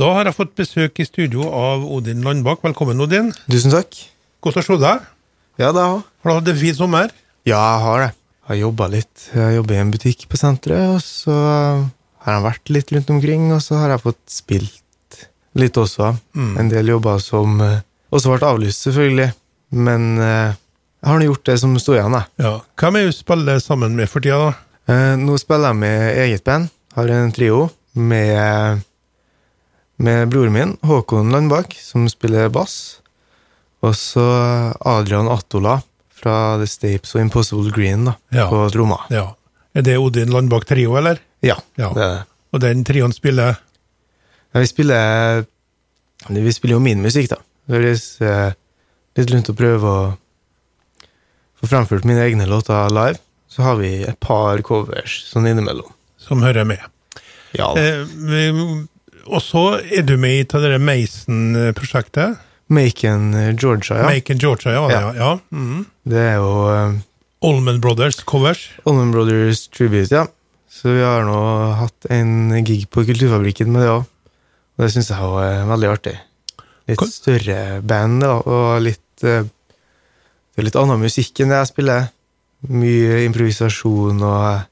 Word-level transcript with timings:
Da 0.00 0.06
har 0.16 0.24
jeg 0.24 0.32
fått 0.32 0.54
besøk 0.56 1.00
i 1.02 1.04
studio 1.04 1.44
av 1.52 1.82
Odin 1.84 2.22
Landbakk. 2.24 2.62
Velkommen, 2.64 3.02
Odin. 3.04 3.26
Tusen 3.52 3.74
takk. 3.74 3.98
Godt 4.40 4.56
å 4.56 4.62
se 4.64 4.78
deg. 4.80 5.02
Ja, 5.60 5.74
det 5.76 5.82
òg. 5.84 6.06
Har 6.24 6.30
du 6.30 6.36
hatt 6.38 6.48
en 6.48 6.56
fin 6.56 6.76
sommer? 6.78 7.10
Ja, 7.44 7.58
jeg 7.58 7.82
har 7.84 8.00
det. 8.06 8.06
Jeg 8.14 8.48
har 8.48 8.58
jobba 8.62 8.86
litt. 8.94 9.26
Jeg 9.36 9.58
jobber 9.58 9.76
i 9.76 9.80
en 9.82 9.92
butikk 9.92 10.24
på 10.30 10.40
senteret, 10.40 10.94
og 10.94 11.04
så 11.04 11.36
har 12.24 12.32
jeg 12.32 12.46
vært 12.46 12.72
litt 12.72 12.94
rundt 12.96 13.12
omkring, 13.12 13.44
og 13.52 13.60
så 13.60 13.76
har 13.82 13.92
jeg 13.92 14.04
fått 14.06 14.22
spilt 14.32 15.20
litt 15.60 15.76
også. 15.84 16.14
Mm. 16.32 16.50
En 16.64 16.72
del 16.72 16.94
jobber 16.94 17.20
som 17.20 17.60
eh, 17.66 17.84
også 18.08 18.32
ble 18.32 18.52
avlyst, 18.54 18.88
selvfølgelig. 18.88 19.30
Men 19.84 20.10
eh, 20.16 20.56
jeg 21.04 21.10
har 21.12 21.20
nå 21.20 21.28
gjort 21.28 21.44
det 21.52 21.60
som 21.60 21.76
sto 21.76 21.98
igjen, 21.98 22.16
jeg. 22.16 22.32
Ja. 22.46 22.54
Hvem 22.80 23.02
er 23.02 23.10
du 23.10 23.18
spiller 23.20 23.60
sammen 23.60 24.00
med 24.00 24.08
for 24.08 24.24
tida, 24.24 24.48
da? 24.48 24.56
Eh, 24.88 25.12
Nå 25.20 25.36
spiller 25.44 25.74
jeg 25.74 25.82
med 25.84 26.24
eget 26.24 26.48
band. 26.48 26.72
Har 26.96 27.12
en 27.20 27.36
trio 27.36 27.66
med, 28.00 28.80
med 30.00 30.30
broren 30.32 30.52
min, 30.54 30.76
Håkon 30.86 31.30
Landbakk, 31.34 31.74
som 31.80 32.06
spiller 32.08 32.48
bass. 32.52 33.00
Og 33.84 33.94
så 33.96 34.24
Adrian 34.86 35.28
Attola 35.32 35.78
fra 36.20 36.34
The 36.60 36.66
Stapes 36.68 37.14
og 37.16 37.22
Impossible 37.22 37.72
Green 37.72 38.04
da, 38.10 38.14
Ja. 38.32 38.48
på 38.50 38.62
tromma. 38.72 38.98
Ja. 39.12 39.34
Er 39.74 39.82
det 39.86 39.98
Odin 40.00 40.32
Landbakk 40.32 40.66
Trio, 40.68 40.96
eller? 40.96 41.20
Ja, 41.42 41.56
Ja. 41.76 41.92
det 41.94 42.02
er 42.02 42.14
det. 42.18 42.24
Og 42.52 42.60
den 42.60 42.84
trioen 42.84 43.12
spiller 43.14 43.56
Ja, 44.52 44.60
vi 44.60 44.66
spiller 44.66 45.46
Vi 46.28 46.52
spiller 46.52 46.74
jo 46.74 46.80
min 46.80 47.00
musikk, 47.02 47.28
da. 47.30 47.36
Det 47.68 47.76
er 47.78 48.26
eh, 48.26 48.52
litt 49.16 49.30
lunt 49.30 49.48
å 49.48 49.54
prøve 49.56 49.82
å 49.84 50.16
få 51.60 51.68
fremført 51.70 52.04
mine 52.04 52.20
egne 52.26 52.46
låter 52.46 52.90
live. 52.92 53.18
Så 53.48 53.62
har 53.62 53.76
vi 53.76 54.02
et 54.04 54.18
par 54.20 54.60
covers 54.62 55.24
sånn 55.32 55.46
innimellom. 55.48 55.92
som 56.20 56.42
hører 56.42 56.64
med. 56.66 56.78
Ja, 57.54 57.72
Eh, 57.74 58.04
vi- 58.04 58.86
og 59.26 59.42
så 59.44 59.64
er 59.82 60.02
du 60.06 60.16
med 60.20 60.40
i 60.40 60.44
det 60.64 60.80
Mason-prosjektet. 60.80 62.38
Macon 62.70 63.34
eh, 63.34 63.50
Georgia, 63.58 63.96
ja. 63.98 64.06
Make 64.06 64.32
in 64.32 64.38
Georgia, 64.38 64.72
ja. 64.72 64.84
Ja. 64.90 65.12
ja. 65.16 65.30
Mhm. 65.50 65.84
Det 66.06 66.20
er 66.22 66.36
jo 66.38 66.52
uh, 66.70 66.98
Allman 67.42 67.80
Brothers 67.82 68.20
covers. 68.24 68.68
Allman 68.86 69.10
Brothers 69.12 69.64
Tribute, 69.68 70.12
ja. 70.14 70.26
Så 70.70 70.94
vi 70.94 71.02
har 71.02 71.24
nå 71.26 71.40
hatt 71.80 72.06
en 72.14 72.52
gig 72.64 72.86
på 72.94 73.02
Kulturfabrikken 73.04 73.72
med 73.74 73.82
det 73.84 73.90
òg. 73.90 74.04
Og 74.78 74.84
det 74.86 74.92
syns 74.94 75.10
jeg 75.10 75.18
var 75.34 75.44
er 75.48 75.66
veldig 75.68 75.90
artig. 75.90 76.14
Litt 76.88 77.02
Hva- 77.02 77.10
større 77.10 77.58
band, 77.82 78.22
da, 78.22 78.36
og 78.38 78.80
litt 78.86 79.24
eh, 79.26 79.42
Det 79.44 80.62
er 80.62 80.66
litt 80.70 80.78
annen 80.78 81.02
musikk 81.02 81.42
enn 81.42 81.50
det 81.52 81.58
jeg 81.64 81.72
spiller. 81.74 82.08
Mye 82.70 83.22
improvisasjon 83.26 84.22
og, 84.22 84.64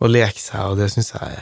og 0.00 0.10
leke 0.10 0.40
seg, 0.40 0.72
og 0.72 0.78
det 0.80 0.90
syns 0.92 1.12
jeg 1.14 1.38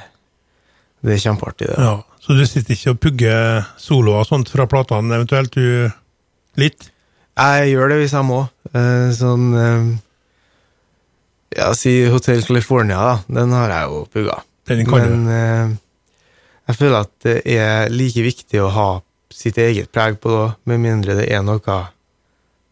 det 1.02 1.16
er 1.16 1.22
kjempeartig. 1.24 1.66
det. 1.72 1.76
Ja. 1.82 1.96
Så 2.22 2.36
du 2.38 2.44
sitter 2.46 2.76
ikke 2.76 2.94
og 2.94 3.02
pugger 3.02 3.68
soloer 3.82 4.22
og 4.22 4.28
sånt 4.28 4.50
fra 4.52 4.68
platene, 4.70 5.18
eventuelt? 5.18 5.54
Du 5.54 5.90
litt? 6.60 6.88
Jeg 7.38 7.72
gjør 7.72 7.92
det 7.92 8.00
hvis 8.02 8.14
jeg 8.14 8.28
må. 8.28 8.42
Eh, 8.70 9.08
sånn 9.16 9.46
eh, 9.58 9.86
Ja, 11.58 11.72
si 11.76 11.96
Hotel 12.12 12.44
California, 12.46 13.00
da. 13.02 13.40
Den 13.40 13.54
har 13.56 13.72
jeg 13.74 13.90
jo 13.90 14.04
pugga. 14.12 14.38
Den 14.70 14.84
kan 14.86 15.02
Men 15.02 15.08
du. 15.08 15.16
Men 15.32 15.80
jeg 16.70 16.78
føler 16.78 17.00
at 17.02 17.12
det 17.26 17.40
er 17.50 17.90
like 17.92 18.22
viktig 18.22 18.60
å 18.62 18.70
ha 18.72 18.90
sitt 19.32 19.58
eget 19.58 19.90
preg 19.92 20.20
på 20.22 20.30
det, 20.30 20.46
med 20.70 20.82
mindre 20.84 21.16
det 21.18 21.26
er 21.32 21.42
noe 21.44 21.78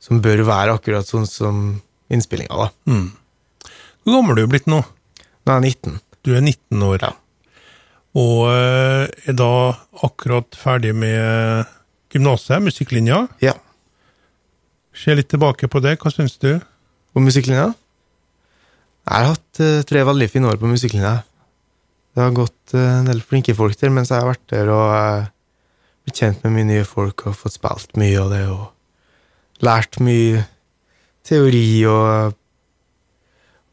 som 0.01 0.21
bør 0.25 0.45
være 0.48 0.77
akkurat 0.78 1.09
sånn 1.09 1.27
som 1.28 1.65
innspillinga, 2.11 2.55
da. 2.56 2.69
Mm. 2.89 3.09
Hvor 4.05 4.17
gammel 4.17 4.39
er 4.39 4.47
du 4.47 4.53
blitt 4.55 4.71
nå? 4.71 4.81
Nå 4.81 5.53
er 5.53 5.67
jeg 5.67 5.77
19. 5.83 5.98
Du 6.25 6.33
er 6.37 6.41
19 6.45 6.87
år. 6.87 7.05
Ja. 7.05 7.12
Og 8.19 8.48
eh, 8.50 9.06
er 9.30 9.36
da 9.39 9.53
akkurat 10.03 10.56
ferdig 10.58 10.92
med 10.98 11.69
gymnaset, 12.11 12.58
musikklinja. 12.64 13.27
Ja. 13.42 13.55
Se 14.97 15.14
litt 15.14 15.30
tilbake 15.30 15.70
på 15.70 15.83
det. 15.84 15.97
Hva 16.03 16.11
syns 16.11 16.34
du? 16.42 16.56
Om 17.14 17.27
musikklinja? 17.28 17.70
Jeg 19.06 19.15
har 19.15 19.31
hatt 19.32 19.62
eh, 19.62 19.82
tre 19.87 20.03
veldig 20.06 20.31
fine 20.31 20.50
år 20.50 20.59
på 20.59 20.71
musikklinja. 20.71 21.21
Det 22.15 22.25
har 22.25 22.34
gått 22.34 22.75
eh, 22.75 22.97
en 22.98 23.06
del 23.10 23.22
flinke 23.22 23.54
folk 23.59 23.78
der 23.78 23.94
mens 23.94 24.10
jeg 24.10 24.22
har 24.22 24.32
vært 24.32 24.50
der 24.50 24.72
og 24.75 25.31
blitt 26.04 26.19
kjent 26.19 26.42
med 26.44 26.56
mye 26.56 26.69
nye 26.72 26.88
folk 26.88 27.28
og 27.31 27.38
fått 27.38 27.60
spilt 27.60 27.94
mye 28.00 28.19
av 28.19 28.34
det 28.34 28.42
og 28.50 29.65
lært 29.65 30.00
mye 30.03 30.44
teori 31.27 31.65
og 31.87 32.37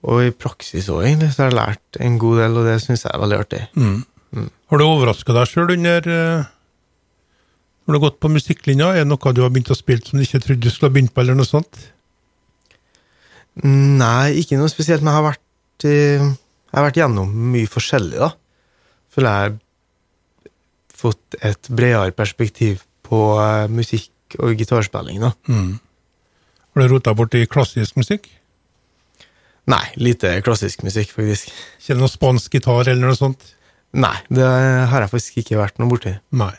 og 0.07 0.21
i 0.23 0.31
praksis 0.31 0.85
òg, 0.93 1.01
egentlig, 1.03 1.31
så 1.33 1.41
har 1.41 1.49
jeg 1.49 1.57
lært 1.57 1.97
en 2.05 2.19
god 2.21 2.37
del, 2.39 2.57
og 2.61 2.67
det 2.69 2.75
syns 2.79 3.01
jeg 3.03 3.11
er 3.11 3.19
veldig 3.19 3.39
artig. 3.41 3.61
Mm. 3.75 3.97
Mm. 4.37 4.47
Har 4.69 4.79
du 4.79 4.85
overraska 4.85 5.33
deg 5.33 5.49
sjøl 5.49 5.73
under 5.73 6.07
eh, 6.13 6.47
Når 7.85 7.93
du 7.93 7.97
har 7.97 8.05
gått 8.07 8.19
på 8.21 8.31
musikklinja? 8.31 8.91
Er 8.93 9.05
det 9.05 9.11
noe 9.11 9.33
du 9.33 9.43
har 9.43 9.53
begynt 9.53 9.73
å 9.73 9.77
spille 9.77 10.03
som 10.05 10.19
du 10.19 10.25
ikke 10.25 10.43
trodde 10.43 10.67
du 10.67 10.73
skulle 10.73 10.91
ha 10.91 10.97
begynt 10.97 11.13
på, 11.15 11.23
eller 11.23 11.37
noe 11.39 11.47
sånt? 11.47 11.79
Nei, 13.63 14.37
ikke 14.37 14.59
noe 14.59 14.69
spesielt, 14.69 15.01
men 15.01 15.13
jeg 15.13 15.17
har 15.17 15.27
vært, 15.31 15.87
eh, 15.87 16.27
jeg 16.27 16.77
har 16.77 16.85
vært 16.85 16.99
gjennom 17.01 17.31
mye 17.55 17.71
forskjellig, 17.71 18.19
da. 18.21 18.29
Føler 19.13 19.33
jeg 19.33 19.47
har 19.47 19.57
fått 20.97 21.39
et 21.41 21.69
bredere 21.73 22.13
perspektiv 22.13 22.83
på 23.07 23.21
eh, 23.41 23.65
musikk 23.71 24.37
og 24.43 24.59
gitarspilling, 24.59 25.23
da. 25.23 25.31
Mm. 25.49 25.77
Har 26.75 26.83
du 26.83 26.93
rota 26.93 27.15
borti 27.17 27.47
klassisk 27.49 27.97
musikk? 27.97 28.27
Nei, 29.67 29.83
lite 29.99 30.37
klassisk 30.45 30.85
musikk, 30.85 31.15
faktisk. 31.15 31.49
Ikke 31.81 31.97
noe 31.97 32.11
spansk 32.11 32.53
gitar 32.53 32.87
eller 32.87 33.09
noe 33.09 33.17
sånt? 33.17 33.55
Nei, 33.97 34.15
det 34.29 34.45
har 34.91 35.01
jeg 35.03 35.09
faktisk 35.13 35.39
ikke 35.41 35.57
vært 35.61 35.79
noe 35.81 35.89
borti. 35.89 36.11
Nei. 36.37 36.53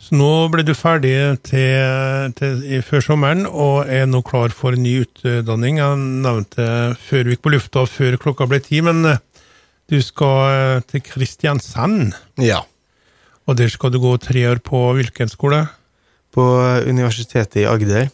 Så 0.00 0.16
nå 0.16 0.30
ble 0.50 0.62
du 0.64 0.72
ferdig 0.74 1.12
til, 1.44 2.32
til, 2.38 2.62
i- 2.64 2.80
før 2.82 3.02
sommeren 3.04 3.44
og 3.46 3.84
er 3.92 4.06
nå 4.08 4.22
klar 4.26 4.48
for 4.56 4.72
ny 4.72 5.02
utdanning. 5.04 5.76
Jeg 5.78 5.98
nevnte 6.24 6.66
før 7.04 7.28
vi 7.28 7.36
gikk 7.36 7.42
på 7.44 7.52
lufta, 7.52 7.84
før 7.86 8.16
klokka 8.22 8.46
ble 8.48 8.62
ti, 8.64 8.80
men 8.86 9.04
eh, 9.06 9.20
du 9.92 9.98
skal 10.02 10.38
eh, 10.54 10.80
til 10.88 11.04
Kristiansand. 11.04 12.14
Ja. 12.40 12.62
Og 13.46 13.58
der 13.60 13.68
skal 13.72 13.92
du 13.92 14.00
gå 14.00 14.14
tre 14.22 14.46
år 14.48 14.62
på 14.64 14.80
hvilken 14.96 15.28
skole? 15.30 15.66
På 16.32 16.42
Universitetet 16.88 17.60
i 17.62 17.68
Agder. 17.68 18.08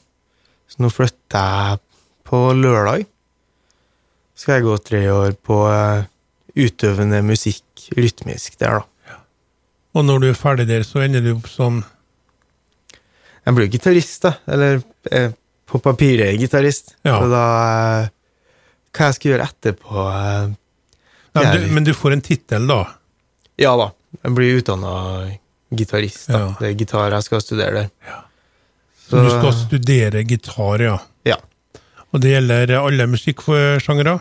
Så 0.67 0.83
nå 0.83 0.91
flytter 0.91 1.39
jeg 1.39 1.81
på 2.27 2.41
lørdag. 2.59 3.07
Skal 4.37 4.59
jeg 4.59 4.67
gå 4.67 4.77
tre 4.85 5.03
år 5.15 5.37
på 5.47 5.63
eh, 5.71 6.05
utøvende 6.57 7.23
musikk, 7.27 7.65
rytmisk, 7.97 8.59
der, 8.61 8.81
da. 8.81 9.19
Og 9.97 10.05
når 10.05 10.21
du 10.21 10.27
er 10.29 10.37
ferdig 10.37 10.67
der, 10.69 10.85
så 10.85 11.01
ender 11.05 11.25
du 11.25 11.33
opp 11.37 11.49
som 11.49 11.81
Jeg 13.47 13.55
blir 13.55 13.69
jo 13.69 13.73
gitarist, 13.77 14.25
da. 14.27 14.35
Eller 14.51 14.81
eh, 15.15 15.31
på 15.67 15.79
papiret 15.81 16.37
gitarist. 16.41 16.97
Ja. 17.07 17.17
Så 17.21 17.31
da 17.31 17.45
eh, 18.03 18.13
Hva 18.97 19.09
jeg 19.09 19.17
skal 19.19 19.31
gjøre 19.31 19.47
etterpå 19.47 20.07
eh, 20.11 20.55
er 21.37 21.51
du, 21.53 21.67
Men 21.73 21.87
du 21.87 21.93
får 21.97 22.17
en 22.17 22.25
tittel, 22.25 22.69
da. 22.69 22.81
Ja 23.61 23.77
da. 23.79 23.91
Jeg 24.23 24.37
blir 24.37 24.61
utdanna 24.61 24.95
gitarist. 25.77 26.29
da. 26.29 26.41
Ja. 26.43 26.55
Det 26.61 26.71
er 26.71 26.79
gitar 26.83 27.17
jeg 27.17 27.29
skal 27.29 27.45
studere 27.45 27.85
der. 27.87 28.23
Så 29.07 29.23
du 29.23 29.31
skal 29.31 29.53
studere 29.55 30.25
gitar, 30.27 30.83
ja. 30.83 30.97
Ja. 31.29 31.37
Og 32.11 32.23
det 32.25 32.33
gjelder 32.33 32.73
alle 32.81 33.07
musikksjangere? 33.11 34.19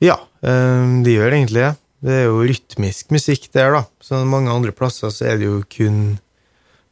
Ja, 0.00 0.16
de 0.42 1.02
det 1.04 1.14
gjør 1.16 1.32
egentlig 1.34 1.62
det. 1.64 1.76
Det 2.06 2.12
er 2.14 2.24
jo 2.28 2.42
rytmisk 2.46 3.10
musikk 3.10 3.48
der, 3.52 3.72
da. 3.74 3.80
Så 4.00 4.20
mange 4.24 4.52
andre 4.54 4.70
plasser 4.72 5.10
så 5.10 5.24
er 5.26 5.36
det 5.40 5.48
jo 5.48 5.62
kun 5.66 6.18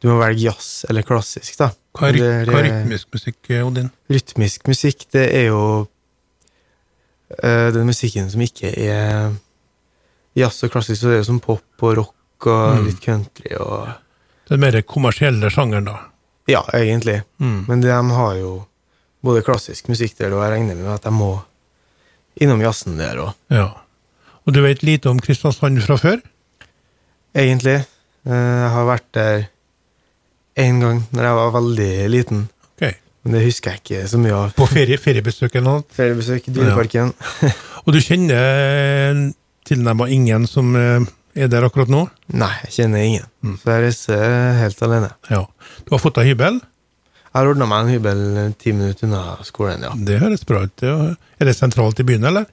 Du 0.01 0.09
må 0.11 0.17
velge 0.19 0.43
jazz 0.43 0.85
eller 0.89 1.01
klassisk, 1.07 1.55
da. 1.57 1.71
Hva 1.97 2.09
er, 2.09 2.13
ry- 2.13 2.19
Det 2.21 2.47
hva 2.51 2.59
er 2.59 2.67
rytmisk 2.67 3.07
musikk, 3.15 3.37
eh, 3.49 3.63
Odin? 3.65 3.87
Rytmisk 4.11 4.67
musikk, 4.69 5.07
det 5.15 5.23
er 5.33 5.47
jo 5.47 5.61
eh, 7.43 7.69
den 7.73 7.87
musikken 7.89 8.29
som 8.29 8.41
ikke 8.45 8.69
er 8.77 9.31
jazz 10.37 10.59
og 10.67 10.71
klassisk, 10.75 11.01
så 11.01 11.09
det 11.09 11.15
er 11.17 11.23
jo 11.23 11.29
som 11.31 11.39
pop 11.43 11.63
og 11.87 11.95
rock 11.97 12.47
og 12.51 12.77
Mm. 12.77 12.85
litt 12.85 13.01
country 13.01 13.55
og 13.59 13.87
Den 14.49 14.59
mer 14.61 14.81
kommersielle 14.81 15.49
sjangeren, 15.49 15.85
da. 15.85 15.97
Ja, 16.47 16.61
egentlig. 16.73 17.23
Mm. 17.39 17.65
Men 17.67 17.81
de 17.81 17.89
har 17.89 18.35
jo 18.37 18.65
både 19.23 19.41
klassisk 19.43 19.89
musikk 19.89 20.15
der, 20.17 20.31
og 20.33 20.43
jeg 20.45 20.51
regner 20.53 20.75
med 20.75 20.93
at 20.93 21.03
jeg 21.03 21.11
må 21.13 21.41
innom 22.41 22.61
jazzen 22.63 22.97
der 22.99 23.19
òg. 23.23 23.33
Ja. 23.53 23.67
Og 24.47 24.53
du 24.55 24.61
vet 24.63 24.83
lite 24.85 25.09
om 25.11 25.19
Kristiansand 25.19 25.81
fra 25.83 25.97
før? 25.99 26.21
Egentlig. 27.37 27.79
Eh, 28.27 28.33
Jeg 28.33 28.69
har 28.73 28.85
vært 28.87 29.07
der 29.13 29.47
én 30.57 30.79
gang 30.81 31.03
når 31.13 31.23
jeg 31.27 31.35
var 31.37 31.51
veldig 31.57 31.91
liten, 32.09 32.47
Okay. 32.77 32.93
men 33.23 33.33
det 33.37 33.43
husker 33.45 33.71
jeg 33.75 33.81
ikke 33.83 34.07
så 34.09 34.17
mye 34.21 34.33
av. 34.33 34.53
På 34.57 34.65
ferie, 34.69 34.97
feriebesøk 34.97 35.55
eller 35.55 35.67
noe? 35.67 35.83
Feriebesøk 35.93 36.47
i 36.49 36.53
Dyreparken. 36.55 37.13
Og 37.85 37.93
du 37.93 37.99
kjenner 38.01 39.33
tilnærmet 39.67 40.11
ingen 40.15 40.47
som 40.49 40.73
eh, 40.75 41.05
er 41.37 41.47
der 41.51 41.67
akkurat 41.67 41.89
nå? 41.91 42.07
Nei, 42.33 42.51
jeg 42.65 42.73
kjenner 42.79 43.03
ingen. 43.05 43.27
Mm. 43.45 43.57
Så 43.61 43.69
jeg 43.75 43.83
reiser 43.85 44.57
helt 44.63 44.81
alene. 44.87 45.11
Ja. 45.29 45.43
Du 45.85 45.93
har 45.93 46.01
fått 46.01 46.17
deg 46.17 46.31
hybel? 46.33 46.57
Jeg 47.37 47.45
har 47.45 47.51
ordna 47.51 47.65
meg 47.69 47.83
en 47.83 47.91
hybel 47.93 48.21
ti 48.57 48.71
minutter 48.73 49.05
unna 49.05 49.35
skolen, 49.45 49.83
ja. 49.85 49.91
Det 49.93 50.15
høres 50.17 50.41
bra 50.49 50.63
ut. 50.65 50.81
Er 50.81 51.45
det 51.45 51.53
sentralt 51.53 51.99
i 52.01 52.05
byen, 52.07 52.23
eller? 52.25 52.47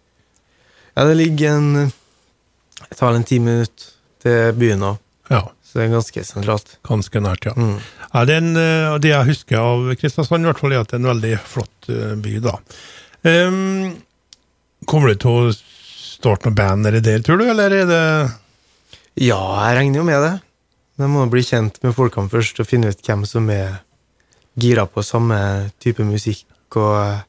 Ja, 0.93 1.07
det 1.09 1.15
ligger 1.17 1.55
en 1.57 1.71
Det 1.79 2.99
tar 2.99 3.07
vel 3.09 3.23
en 3.23 3.25
ti 3.25 3.39
minutter 3.41 3.95
til 4.21 4.53
byen 4.61 4.85
òg, 4.85 4.99
Ja. 5.33 5.41
så 5.65 5.79
det 5.79 5.87
er 5.87 5.95
ganske 5.95 6.25
sentralt. 6.29 6.75
Ganske 6.85 7.23
nært, 7.25 7.47
ja. 7.49 7.55
Mm. 7.57 7.79
ja 8.13 8.25
det, 8.29 8.37
en, 8.43 8.57
eh, 8.61 8.99
det 8.99 9.09
jeg 9.09 9.31
husker 9.31 9.57
av 9.57 9.95
Kristiansand, 9.97 10.45
i 10.45 10.51
hvert 10.51 10.61
fall, 10.61 10.73
er 10.77 10.85
at 10.85 10.93
det 10.93 10.99
er 10.99 11.01
en 11.01 11.09
veldig 11.15 11.33
flott 11.49 11.89
eh, 11.89 12.15
by, 12.21 12.35
da. 12.45 12.55
Um, 13.25 13.97
kommer 14.85 15.15
du 15.15 15.25
til 15.25 15.31
å 15.31 15.57
starte 15.57 16.51
noe 16.51 16.59
band 16.61 16.85
nedi 16.85 17.01
der, 17.01 17.25
tror 17.25 17.41
du, 17.41 17.47
eller 17.49 17.73
er 17.73 17.89
det 17.89 18.05
Ja, 19.17 19.41
jeg 19.65 19.81
regner 19.81 20.03
jo 20.03 20.05
med 20.05 20.21
det. 20.21 20.35
Men 20.99 21.09
jeg 21.09 21.15
må 21.17 21.27
bli 21.33 21.41
kjent 21.41 21.81
med 21.81 21.97
folkene 21.97 22.29
først 22.29 22.61
og 22.61 22.69
finne 22.69 22.93
ut 22.93 23.01
hvem 23.01 23.25
som 23.25 23.49
er 23.49 23.81
gira 24.61 24.87
på 24.87 25.03
samme 25.03 25.39
type 25.83 26.05
musikk, 26.07 26.47
og 26.79 26.95
eh, 27.01 27.23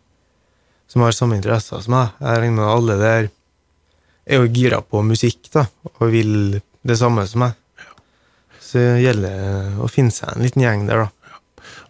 som 0.91 1.03
har 1.05 1.15
samme 1.15 1.37
interesser 1.39 1.81
som 1.83 1.95
meg. 1.95 2.13
Jeg 2.21 2.41
regner 2.43 2.61
med 2.61 2.71
alle 2.71 2.97
der 3.01 3.29
er 4.25 4.41
jo 4.41 4.49
gira 4.53 4.81
på 4.81 5.03
musikk, 5.05 5.49
da, 5.53 5.65
og 5.99 6.09
vil 6.13 6.59
det 6.85 6.97
samme 6.99 7.25
som 7.29 7.45
meg. 7.45 7.57
Så 8.61 8.81
det 8.81 9.03
gjelder 9.03 9.77
å 9.81 9.89
finne 9.91 10.13
seg 10.13 10.33
en 10.33 10.45
liten 10.45 10.63
gjeng 10.63 10.87
der, 10.89 11.05
da. 11.05 11.11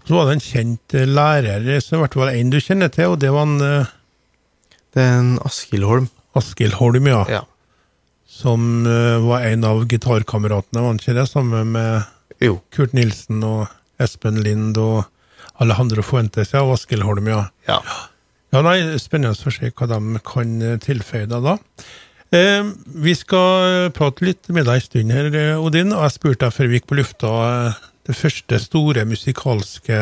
Så 0.06 0.14
var 0.14 0.28
det 0.28 0.36
en 0.36 0.44
kjent 0.44 0.96
eh, 0.96 1.08
lærer, 1.10 1.66
som 1.82 1.98
i 1.98 2.04
hvert 2.04 2.18
fall 2.20 2.32
en 2.32 2.52
du 2.54 2.60
kjenner 2.62 2.92
til, 2.94 3.16
og 3.16 3.22
det 3.24 3.32
var 3.34 3.48
en 3.48 3.62
eh, 3.66 3.94
Det 4.96 5.04
er 5.04 5.18
en 5.20 5.34
Askild 5.44 5.84
Holm. 5.84 6.06
Askild 6.38 6.78
Holm, 6.80 7.08
ja. 7.10 7.24
Ja. 7.32 7.42
Som 8.30 8.86
eh, 8.88 9.18
var 9.26 9.48
en 9.48 9.66
av 9.68 9.84
gitarkameratene, 9.90 10.82
var 10.82 10.94
han 10.94 11.02
ikke 11.02 11.18
det? 11.18 11.26
Sammen 11.32 11.74
med 11.74 12.06
Jo. 12.44 12.60
Kurt 12.76 12.94
Nilsen 12.94 13.44
og 13.48 13.66
Espen 14.02 14.42
Lind 14.44 14.78
og 14.78 15.06
Alejandro 15.64 16.04
Fuentes, 16.04 16.52
ja, 16.54 16.64
og 16.66 16.74
Askild 16.78 17.04
Holm, 17.08 17.28
ja. 17.32 17.46
Ja. 17.70 17.80
Ja, 18.54 18.62
nei, 18.64 18.78
Spennende 19.02 19.36
å 19.36 19.52
se 19.54 19.72
hva 19.72 19.88
de 19.92 20.20
kan 20.26 20.56
eh, 20.64 20.78
tilføye 20.84 21.28
deg 21.32 21.44
da. 21.44 21.58
Eh, 22.36 22.64
vi 23.06 23.14
skal 23.16 23.90
prate 23.96 24.24
litt 24.26 24.50
med 24.50 24.66
deg 24.68 24.80
en 24.80 24.86
stund 24.86 25.12
her, 25.16 25.30
eh, 25.36 25.60
Odin. 25.62 25.94
og 25.96 26.04
Jeg 26.08 26.16
spurte 26.18 26.46
deg 26.48 26.56
før 26.56 26.68
vi 26.72 26.80
gikk 26.80 26.88
på 26.92 26.98
lufta 27.00 27.34
eh, 27.50 27.84
det 28.06 28.16
første 28.20 28.60
store 28.62 29.06
musikalske 29.10 30.00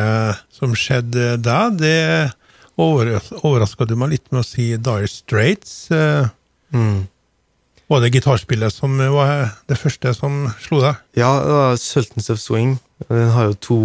som 0.52 0.74
skjedde 0.78 1.38
deg. 1.46 1.78
Det 1.80 2.34
overras 2.82 3.30
overraska 3.44 3.86
du 3.88 3.96
meg 4.00 4.16
litt 4.16 4.32
med 4.34 4.42
å 4.42 4.48
si 4.48 4.72
Dire 4.78 5.08
Straits. 5.12 5.90
Eh, 5.92 6.30
Mm. 6.74 7.04
var 7.88 8.00
det 8.02 8.10
gitarspillet 8.16 8.74
som 8.74 8.98
var 8.98 9.52
det 9.70 9.78
første 9.78 10.10
som 10.18 10.48
slo 10.60 10.80
deg? 10.82 10.96
Ja, 11.16 11.30
det 11.46 11.52
var 11.54 11.76
Sultans 11.78 12.30
of 12.34 12.40
Swing. 12.42 12.80
Den 13.10 13.30
har 13.30 13.52
jo 13.52 13.54
to 13.54 13.78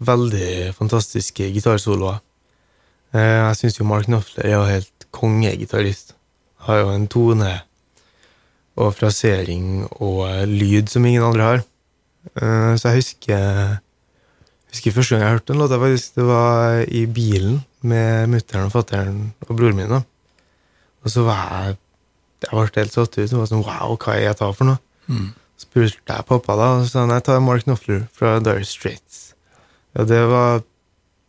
veldig 0.00 0.74
fantastiske 0.76 1.46
gitarsoloer. 1.54 2.20
Eh, 3.14 3.20
Jeg 3.48 3.56
syns 3.56 3.78
jo 3.78 3.84
Mark 3.88 4.06
Knopfler 4.08 4.44
er 4.44 4.52
jo 4.56 4.64
helt 4.68 5.06
kongegitarist. 5.16 6.12
Har 6.66 6.82
jo 6.82 6.88
en 6.92 7.06
tone 7.08 7.62
og 8.76 8.92
frasering 8.98 9.86
og 10.00 10.26
eh, 10.28 10.44
lyd 10.46 10.90
som 10.92 11.04
ingen 11.08 11.22
andre 11.24 11.42
har. 11.50 11.64
Eh, 12.36 12.74
Så 12.76 12.90
jeg 12.90 13.00
husker, 13.00 13.78
husker 14.72 14.92
første 14.92 15.14
gang 15.16 15.24
jeg 15.24 15.36
hørte 15.38 15.52
den 15.52 15.62
låta, 15.62 15.78
faktisk. 15.80 16.14
Det 16.18 16.26
var 16.28 16.82
i 16.88 17.06
bilen 17.06 17.62
med 17.86 18.28
mutter'n 18.28 18.66
og 18.68 18.72
fatter'n 18.74 19.32
og 19.48 19.56
broren 19.56 19.76
min. 19.76 19.88
da. 19.88 20.02
Og 21.04 21.10
så 21.10 21.22
var 21.24 21.42
jeg 21.66 21.76
Jeg 22.42 22.50
ble 22.52 22.82
helt 22.82 22.92
satt 22.92 23.16
ut. 23.16 23.32
og 23.32 23.38
var 23.40 23.46
sånn, 23.48 23.64
Wow, 23.64 23.96
hva 23.96 24.12
er 24.14 24.20
jeg 24.26 24.36
tar 24.36 24.52
for 24.52 24.64
noe? 24.68 24.78
spurte 25.56 25.96
jeg 26.12 26.26
pappa, 26.28 26.52
da, 26.56 26.66
og 26.76 26.82
så 26.84 26.90
sa 26.90 27.00
han 27.00 27.10
jeg 27.14 27.24
tar 27.24 27.40
Mark 27.40 27.62
Knopfler 27.64 28.02
fra 28.12 28.38
Dire 28.40 28.62
Straits. 28.64 29.32
Ja, 29.96 30.04
det 30.04 30.22
var 30.28 30.62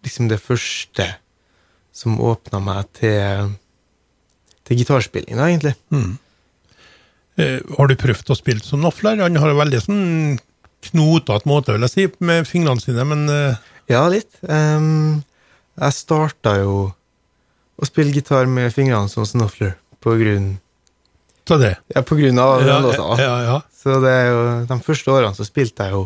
liksom 0.06 0.28
det 0.32 0.42
første 0.44 1.06
som 1.96 2.20
åpna 2.22 2.60
meg 2.62 2.86
til, 3.00 3.54
til 4.68 4.78
gitarspilling, 4.82 5.38
da, 5.40 5.48
egentlig. 5.50 5.74
Eh, 7.38 7.62
har 7.78 7.90
du 7.90 7.96
prøvd 8.00 8.34
å 8.34 8.38
spille 8.38 8.64
som 8.66 8.82
Nafler? 8.84 9.20
Han 9.24 9.40
har 9.42 9.56
veldig 9.58 9.82
sånn 9.84 10.04
knotete 10.88 11.50
måte, 11.50 11.74
vil 11.74 11.86
jeg 11.88 11.94
si, 11.96 12.06
med 12.26 12.46
fingrene 12.50 12.84
sine, 12.84 13.06
men 13.08 13.26
eh, 13.34 13.58
Ja, 13.90 14.04
litt. 14.12 14.34
Um, 14.44 15.22
jeg 15.80 15.96
starta 15.96 16.58
jo 16.60 16.78
å 17.78 17.86
spille 17.88 18.12
gitar 18.12 18.50
med 18.50 18.74
fingrene 18.76 19.08
som 19.10 19.26
Snuffler 19.26 19.76
på 20.04 20.16
grunn, 20.20 20.58
ta 21.48 21.56
det. 21.62 21.76
ja, 21.96 22.02
på 22.04 22.18
grunn 22.20 22.40
av 22.42 22.58
den 22.60 22.68
Ja, 22.68 22.80
låta. 22.84 23.06
da. 23.16 23.18
ja, 23.24 23.36
ja. 23.48 23.58
Så 23.78 24.00
det 24.04 24.12
er 24.12 24.28
jo, 24.34 24.42
de 24.68 24.78
første 24.84 25.14
årene 25.14 25.38
så 25.38 25.46
spilte 25.48 25.86
jeg 25.88 25.96
jo 25.96 26.04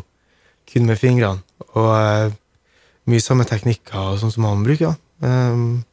kun 0.72 0.86
med 0.88 1.00
fingrene, 1.02 1.42
og 1.74 1.90
eh, 1.98 2.36
mye 3.12 3.24
samme 3.24 3.48
teknikker 3.48 4.18
sånn 4.22 4.34
som 4.34 4.48
han 4.50 4.66
bruker. 4.66 4.96
Um, 5.22 5.84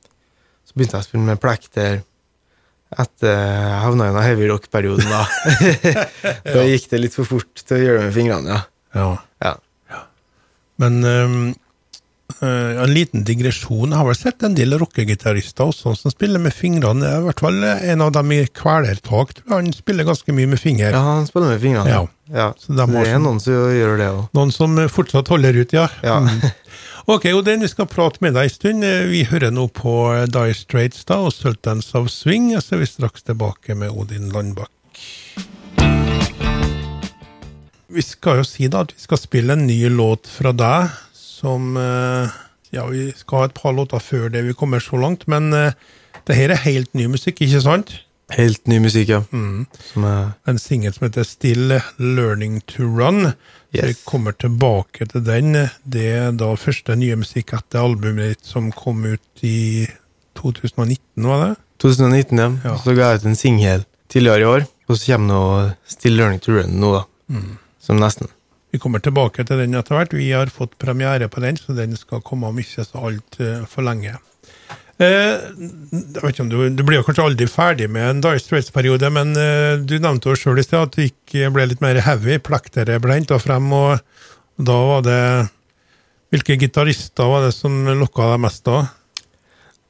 så 0.69 0.77
begynte 0.77 0.99
jeg 0.99 1.07
å 1.07 1.09
spille 1.09 1.27
med 1.27 1.41
plekter 1.43 2.01
etter 2.97 3.35
jeg 3.35 3.79
havna 3.85 4.09
i 4.09 4.13
en 4.15 4.23
heavy 4.23 4.49
rock-perioden. 4.49 5.09
Da 5.13 5.25
Da 6.55 6.65
gikk 6.65 6.89
det 6.93 7.03
litt 7.03 7.17
for 7.17 7.29
fort 7.29 7.65
til 7.65 7.77
å 7.77 7.81
gjøre 7.83 8.03
det 8.03 8.09
med 8.09 8.17
fingrene, 8.17 8.55
ja. 8.57 8.61
ja. 8.97 9.09
ja. 9.45 10.03
Men 10.81 11.01
eh, 11.05 12.83
en 12.85 12.93
liten 12.95 13.25
digresjon. 13.29 13.91
Jeg 13.91 13.99
har 13.99 14.09
vel 14.09 14.17
sett 14.17 14.45
en 14.47 14.57
del 14.57 14.77
rockegitarister 14.81 15.69
også 15.69 15.95
som 15.99 16.15
spiller 16.15 16.41
med 16.41 16.55
fingrene. 16.57 17.13
I 17.19 17.27
hvert 17.27 17.43
fall 17.45 17.61
en 17.65 18.05
av 18.05 18.15
dem 18.17 18.33
i 18.37 18.41
Kvelertak. 18.47 19.37
Han 19.53 19.73
spiller 19.77 20.09
ganske 20.09 20.37
mye 20.37 20.53
med 20.55 20.63
finger. 20.63 20.95
Ja, 20.97 21.03
han 21.19 21.29
spiller 21.29 21.53
med 21.53 21.65
fingrene. 21.65 21.93
Ja. 21.93 22.05
ja. 22.33 22.49
Så 22.57 22.73
de 22.73 22.79
det 22.81 23.05
er 23.05 23.17
som, 23.19 23.29
noen 23.29 23.43
som 23.45 23.59
gjør 23.77 24.01
det 24.01 24.09
òg. 24.15 24.23
Noen 24.39 24.55
som 24.55 24.81
fortsatt 24.93 25.33
holder 25.35 25.61
ut, 25.61 25.77
ja. 25.77 25.89
Ja. 26.05 26.23
Ok, 27.09 27.25
Odin, 27.33 27.63
vi 27.65 27.69
skal 27.73 27.87
prate 27.89 28.21
med 28.21 28.35
deg 28.37 28.51
en 28.51 28.53
stund. 28.53 28.85
Eh, 28.85 29.07
Vi 29.09 29.23
hører 29.31 29.49
nå 29.49 29.63
på 29.73 29.93
Die 30.29 30.53
Straits 30.53 31.07
da, 31.09 31.17
og 31.25 31.33
Sultans 31.33 31.95
of 31.97 32.11
Swing, 32.13 32.51
så 32.61 32.77
er 32.77 32.83
vi 32.83 32.89
straks 32.91 33.25
tilbake 33.25 33.73
med 33.73 33.95
Odin 33.97 34.27
Landbakk. 34.35 34.69
Vi 37.89 38.05
skal 38.05 38.43
jo 38.43 38.45
si 38.45 38.69
da 38.69 38.83
at 38.85 38.93
vi 38.93 39.01
skal 39.01 39.21
spille 39.23 39.57
en 39.57 39.65
ny 39.65 39.79
låt 39.89 40.29
fra 40.29 40.53
deg, 40.53 40.93
som 41.17 41.79
eh, 41.81 42.29
Ja, 42.77 42.85
vi 42.93 43.07
skal 43.17 43.41
ha 43.41 43.49
et 43.49 43.57
par 43.57 43.73
låter 43.73 44.05
før 44.05 44.29
det 44.29 44.45
vi 44.45 44.53
kommer 44.53 44.85
så 44.85 45.01
langt, 45.01 45.25
men 45.33 45.49
eh, 45.57 45.73
det 46.29 46.37
her 46.37 46.53
er 46.53 46.61
helt 46.67 46.93
ny 46.93 47.09
musikk, 47.09 47.41
ikke 47.41 47.65
sant? 47.65 47.95
Helt 48.37 48.67
ny 48.69 48.79
musikk, 48.85 49.09
ja. 49.09 49.23
Mm. 49.33 49.67
Som 49.93 50.05
er 50.05 50.33
En 50.49 50.59
singel 50.61 50.93
som 50.93 51.07
heter 51.07 51.25
Still 51.25 51.79
Learning 51.97 52.61
to 52.69 52.85
Run. 52.85 53.33
Yes. 53.73 53.85
Vi 53.85 53.95
kommer 54.05 54.33
tilbake 54.37 55.07
til 55.09 55.25
den. 55.25 55.57
Det 55.85 56.07
er 56.13 56.33
da 56.37 56.51
første 56.57 56.97
nye 56.97 57.17
musikk 57.21 57.55
etter 57.57 57.85
albumet 57.85 58.35
ditt 58.35 58.49
som 58.49 58.71
kom 58.73 59.05
ut 59.05 59.45
i 59.45 59.89
2019, 60.39 61.25
var 61.25 61.45
det? 61.45 61.55
2019, 61.83 62.39
ja. 62.39 62.51
Ja. 62.65 62.77
Så 62.85 62.95
ga 62.97 63.13
jeg 63.13 63.23
ut 63.23 63.31
en 63.31 63.39
singel 63.39 63.87
tidligere 64.13 64.41
i 64.45 64.49
år, 64.49 64.67
og 64.89 64.97
så 64.97 65.15
kommer 65.15 65.29
nå 65.33 65.43
Still 65.89 66.19
Learning 66.21 66.43
to 66.45 66.57
Run 66.57 66.77
nå, 66.81 66.93
da. 66.99 67.05
Mm. 67.33 67.57
Som 67.81 68.01
nesten. 68.03 68.29
Vi 68.73 68.81
kommer 68.83 69.01
tilbake 69.01 69.45
til 69.49 69.63
den 69.63 69.77
etter 69.79 69.97
hvert. 69.97 70.13
Vi 70.13 70.31
har 70.37 70.53
fått 70.53 70.77
premiere 70.81 71.31
på 71.33 71.41
den, 71.41 71.57
så 71.57 71.73
den 71.77 71.97
skal 71.97 72.21
komme 72.25 72.51
om 72.51 72.59
ikke 72.61 72.85
så 72.85 73.07
altfor 73.09 73.87
lenge. 73.87 74.19
Eh, 74.99 75.35
jeg 75.95 76.23
vet 76.23 76.33
ikke 76.33 76.43
om 76.43 76.51
du, 76.51 76.57
du 76.75 76.83
blir 76.87 76.99
jo 76.99 77.05
kanskje 77.07 77.27
aldri 77.29 77.47
ferdig 77.51 77.87
med 77.95 78.07
en 78.09 78.23
Dire 78.25 78.41
Straits-periode, 78.43 79.11
men 79.15 79.31
eh, 79.39 79.77
du 79.79 79.95
nevnte 80.03 80.33
jo 80.33 80.39
sjøl 80.39 80.59
i 80.59 80.67
sted 80.67 80.81
at 80.81 80.97
du 80.97 81.05
ikke 81.05 81.53
ble 81.55 81.69
litt 81.71 81.85
mer 81.85 82.01
heavy. 82.03 82.41
Plektere 82.43 82.99
ble 83.03 83.21
henta 83.21 83.39
frem, 83.43 83.71
og 83.73 84.03
da 84.59 84.81
var 84.93 85.07
det 85.07 85.23
Hvilke 86.29 86.59
gitarister 86.61 87.25
var 87.25 87.47
det 87.47 87.55
som 87.57 87.87
lokka 87.97 88.35
deg 88.35 88.41
mest 88.43 88.67
da? 88.67 88.83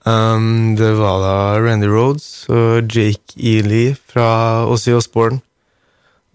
Um, 0.07 0.77
det 0.79 0.93
var 0.95 1.19
da 1.25 1.35
Randy 1.59 1.89
Rhodes 1.91 2.47
og 2.47 2.95
Jake 2.95 3.35
Ely 3.35 3.97
fra 4.07 4.63
Ossie 4.71 4.95
Osborne. 4.95 5.41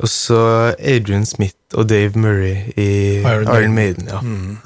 Og 0.03 0.09
så 0.11 0.41
Adrian 0.75 1.23
Smith 1.25 1.55
og 1.77 1.87
Dave 1.87 2.19
Murray 2.19 2.73
i 2.75 2.89
Iron 3.21 3.47
Iron, 3.47 3.75
Maiden. 3.77 4.09
Ja. 4.11 4.19
Mm. 4.19 4.57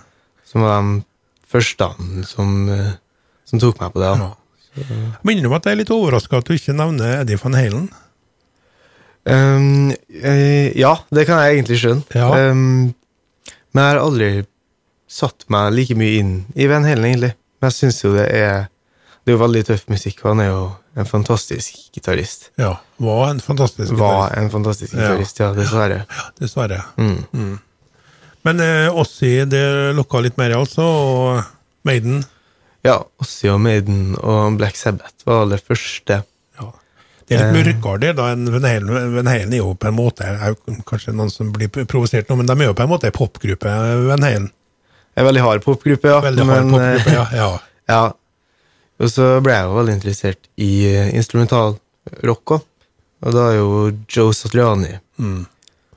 Som 0.48 0.66
var 0.66 0.82
de 0.82 1.04
første 1.48 1.92
som, 2.26 2.70
eh, 2.74 2.96
som 3.48 3.62
tok 3.62 3.80
meg 3.82 3.96
på 3.96 4.04
det. 4.04 4.12
Ja. 4.12 4.28
Ja. 4.28 4.34
Jeg 4.78 5.26
minner 5.26 5.50
om 5.50 5.56
at 5.58 5.66
jeg 5.66 5.74
er 5.74 5.82
litt 5.82 5.94
overraska 5.94 6.42
at 6.42 6.50
du 6.50 6.54
ikke 6.54 6.76
nevner 6.78 7.24
Eddie 7.24 7.40
van 7.42 7.58
Halen. 7.58 7.88
Um, 9.28 9.90
eh, 10.22 10.72
ja, 10.78 10.94
det 11.12 11.26
kan 11.28 11.42
jeg 11.44 11.58
egentlig 11.58 11.80
skjønne. 11.82 12.06
Ja. 12.16 12.52
Um, 12.52 12.94
men 13.74 13.84
jeg 13.84 13.92
har 13.92 14.00
aldri 14.02 14.30
satt 15.12 15.48
meg 15.52 15.74
like 15.76 15.96
mye 16.00 16.22
inn 16.22 16.34
i 16.56 16.68
Van 16.70 16.86
Halen, 16.88 17.08
egentlig. 17.10 17.34
Men 17.60 17.72
jeg 17.72 17.78
syns 17.80 18.04
jo 18.04 18.14
det 18.16 18.28
er 18.34 18.68
Det 19.28 19.34
er 19.34 19.36
jo 19.36 19.42
veldig 19.42 19.62
tøff 19.68 19.82
musikk, 19.92 20.22
og 20.24 20.30
han 20.30 20.40
er 20.40 20.46
jo 20.54 20.60
en 20.96 21.08
fantastisk 21.10 21.90
gitarist. 21.92 22.46
Ja, 22.56 22.78
var 23.04 23.26
en 23.34 23.42
fantastisk 23.44 23.92
Var 24.00 24.38
en 24.40 24.48
fantastisk 24.54 24.94
Ja. 24.94 25.02
gitarist, 25.02 25.40
ja, 25.42 25.50
dessverre. 25.54 25.98
Ja, 26.08 26.28
dessverre. 26.40 26.78
Mm. 26.96 27.60
Men 28.48 28.60
eh, 28.64 28.88
Ossi, 28.88 29.44
det 29.44 29.66
lokka 29.98 30.22
litt 30.24 30.38
mer, 30.40 30.56
altså, 30.56 30.82
og 30.88 31.44
Maiden 31.84 32.24
Ja, 32.88 32.98
Ossie 33.22 33.52
og 33.52 33.60
Maiden 33.64 34.14
og 34.22 34.58
Black 34.60 34.78
Sabbath 34.80 35.26
var 35.28 35.46
det 35.52 35.60
første. 35.66 36.22
ja. 36.60 36.68
Det 37.28 37.36
er 37.36 37.52
litt 37.52 37.58
Eh. 37.76 37.82
mørkere 37.82 38.00
det, 38.00 38.14
da. 38.16 38.30
enn 38.32 38.48
Van 38.54 38.64
Halen, 39.28 39.54
er 39.54 39.58
jo 39.60 39.74
på 39.76 39.88
en 39.90 39.96
måte 39.98 40.24
er 40.24 40.54
jo 40.54 40.76
Kanskje 40.88 41.14
noen 41.14 41.30
som 41.34 41.50
blir 41.52 41.68
provosert 41.68 42.30
nå, 42.30 42.38
men 42.40 42.46
de 42.48 42.54
er 42.56 42.70
jo 42.70 42.74
på 42.78 42.84
en 42.86 42.90
måte 42.94 43.10
en 43.10 43.18
popgruppe, 43.18 43.74
Van 44.08 44.24
Halen. 44.24 44.52
En 45.18 45.26
veldig 45.26 45.42
hard 45.44 45.64
popgruppe, 45.66 46.08
ja. 46.08 46.22
Veldig 46.22 46.46
hard 46.46 46.66
men, 46.66 46.80
eh, 46.80 46.96
popgruppe, 46.96 47.14
ja. 47.14 47.28
ja. 47.36 47.60
ja. 47.90 48.14
Og 49.00 49.12
så 49.14 49.28
ble 49.44 49.54
jeg 49.54 49.66
jo 49.68 49.76
veldig 49.78 49.94
interessert 50.00 50.48
i 50.58 50.72
instrumentalrock 51.18 51.82
instrumental 52.08 52.24
rock 52.24 52.56
òg. 52.56 52.62
Og 53.26 53.34
da 53.34 53.44
er 53.52 53.56
jo 53.58 53.92
Joe 54.08 54.32
Satriani 54.34 55.00
Mm. 55.20 55.48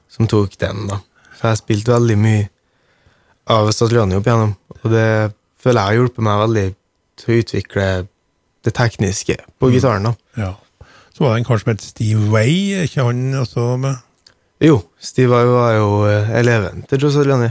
som 0.09 0.27
tok 0.27 0.57
den, 0.59 0.87
da. 0.89 0.97
For 1.37 1.47
jeg 1.47 1.51
har 1.51 1.57
spilt 1.61 1.89
veldig 1.93 2.17
mye 2.19 2.49
av 3.47 3.69
Satriani 3.77 4.17
opp 4.17 4.25
igjennom, 4.27 4.57
og 4.83 4.91
det 4.91 5.33
føler 5.61 5.77
jeg 5.81 5.87
har 5.87 5.99
hjulpet 5.99 6.25
meg 6.25 6.41
veldig 6.49 6.65
til 7.21 7.35
å 7.35 7.39
utvikle 7.45 7.87
det 8.65 8.73
tekniske 8.77 9.37
på 9.61 9.71
gitaren. 9.73 10.09
da. 10.11 10.15
Ja. 10.37 10.51
Så 11.15 11.25
var 11.25 11.35
det 11.35 11.41
en 11.43 11.47
kar 11.49 11.61
som 11.61 11.71
het 11.73 11.85
Steve 11.85 12.27
Way, 12.33 12.55
er 12.81 12.89
ikke 12.89 13.05
han 13.07 13.23
også 13.41 13.77
med? 13.81 14.01
Jo, 14.65 14.81
Steve 15.01 15.33
Way 15.33 15.49
var 15.53 15.71
jo 15.79 15.89
eh, 16.09 16.33
eleven 16.41 16.83
til 16.89 17.01
Joe 17.05 17.13
Satriani, 17.15 17.51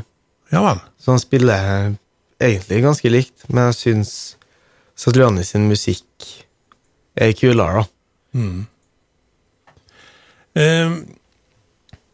Ja 0.52 0.62
vel. 0.66 0.80
så 1.02 1.12
han 1.16 1.22
spiller 1.22 1.96
egentlig 2.42 2.82
ganske 2.86 3.10
likt, 3.12 3.46
men 3.50 3.70
jeg 3.70 3.78
syns 3.80 4.14
Satriani 5.00 5.44
sin 5.46 5.68
musikk 5.70 6.28
er 7.20 7.34
kulere, 7.38 7.84
da. 7.84 8.46
Eh, 10.60 10.94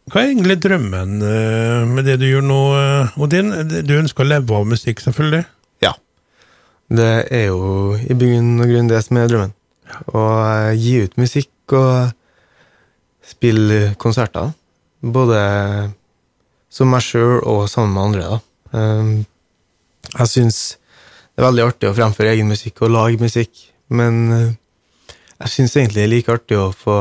hva 0.06 0.20
er 0.22 0.28
egentlig 0.30 0.56
drømmen 0.62 1.16
eh, 1.24 1.84
med 1.90 2.06
det 2.06 2.18
du 2.20 2.26
gjør 2.28 2.44
nå, 2.46 2.58
Og 3.18 3.30
din, 3.32 3.48
Du 3.86 3.94
ønsker 3.98 4.24
å 4.24 4.28
leve 4.28 4.54
av 4.60 4.66
musikk, 4.70 5.00
selvfølgelig? 5.02 5.44
Det 6.88 7.26
er 7.34 7.48
jo 7.48 7.96
i 7.98 8.14
bunn 8.14 8.60
og 8.62 8.70
grunn 8.70 8.90
det 8.90 9.00
som 9.02 9.18
er 9.18 9.30
drømmen. 9.30 9.54
Å 10.14 10.22
eh, 10.22 10.72
gi 10.78 11.00
ut 11.02 11.16
musikk 11.18 11.74
og 11.74 12.12
spille 13.26 13.94
konserter. 13.98 14.52
Både 15.02 15.40
som 16.70 16.90
meg 16.92 17.02
sjøl 17.02 17.40
og 17.42 17.66
sammen 17.70 17.94
med 17.96 18.04
andre. 18.04 18.28
da. 18.30 18.38
Um, 18.76 19.26
Jeg 20.16 20.30
syns 20.30 20.58
det 21.36 21.42
er 21.42 21.48
veldig 21.50 21.64
artig 21.66 21.88
å 21.90 21.96
fremføre 21.96 22.32
egen 22.32 22.48
musikk 22.48 22.80
og 22.86 22.92
lage 22.94 23.20
musikk, 23.20 23.58
men 23.92 24.20
eh, 24.32 24.54
jeg 25.42 25.52
syns 25.52 25.74
egentlig 25.76 26.00
det 26.00 26.04
er 26.06 26.12
like 26.14 26.32
artig 26.32 26.56
å 26.56 26.70
få 26.72 26.94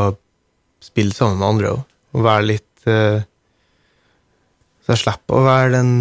spille 0.83 1.15
sammen 1.15 1.39
med 1.39 1.47
andre 1.47 1.71
òg. 1.71 1.85
Og 2.15 2.25
være 2.25 2.47
litt 2.49 2.89
eh, 2.89 3.21
Så 4.83 4.93
jeg 4.93 5.01
slipper 5.05 5.39
å 5.39 5.45
være 5.45 5.71
den 5.77 5.93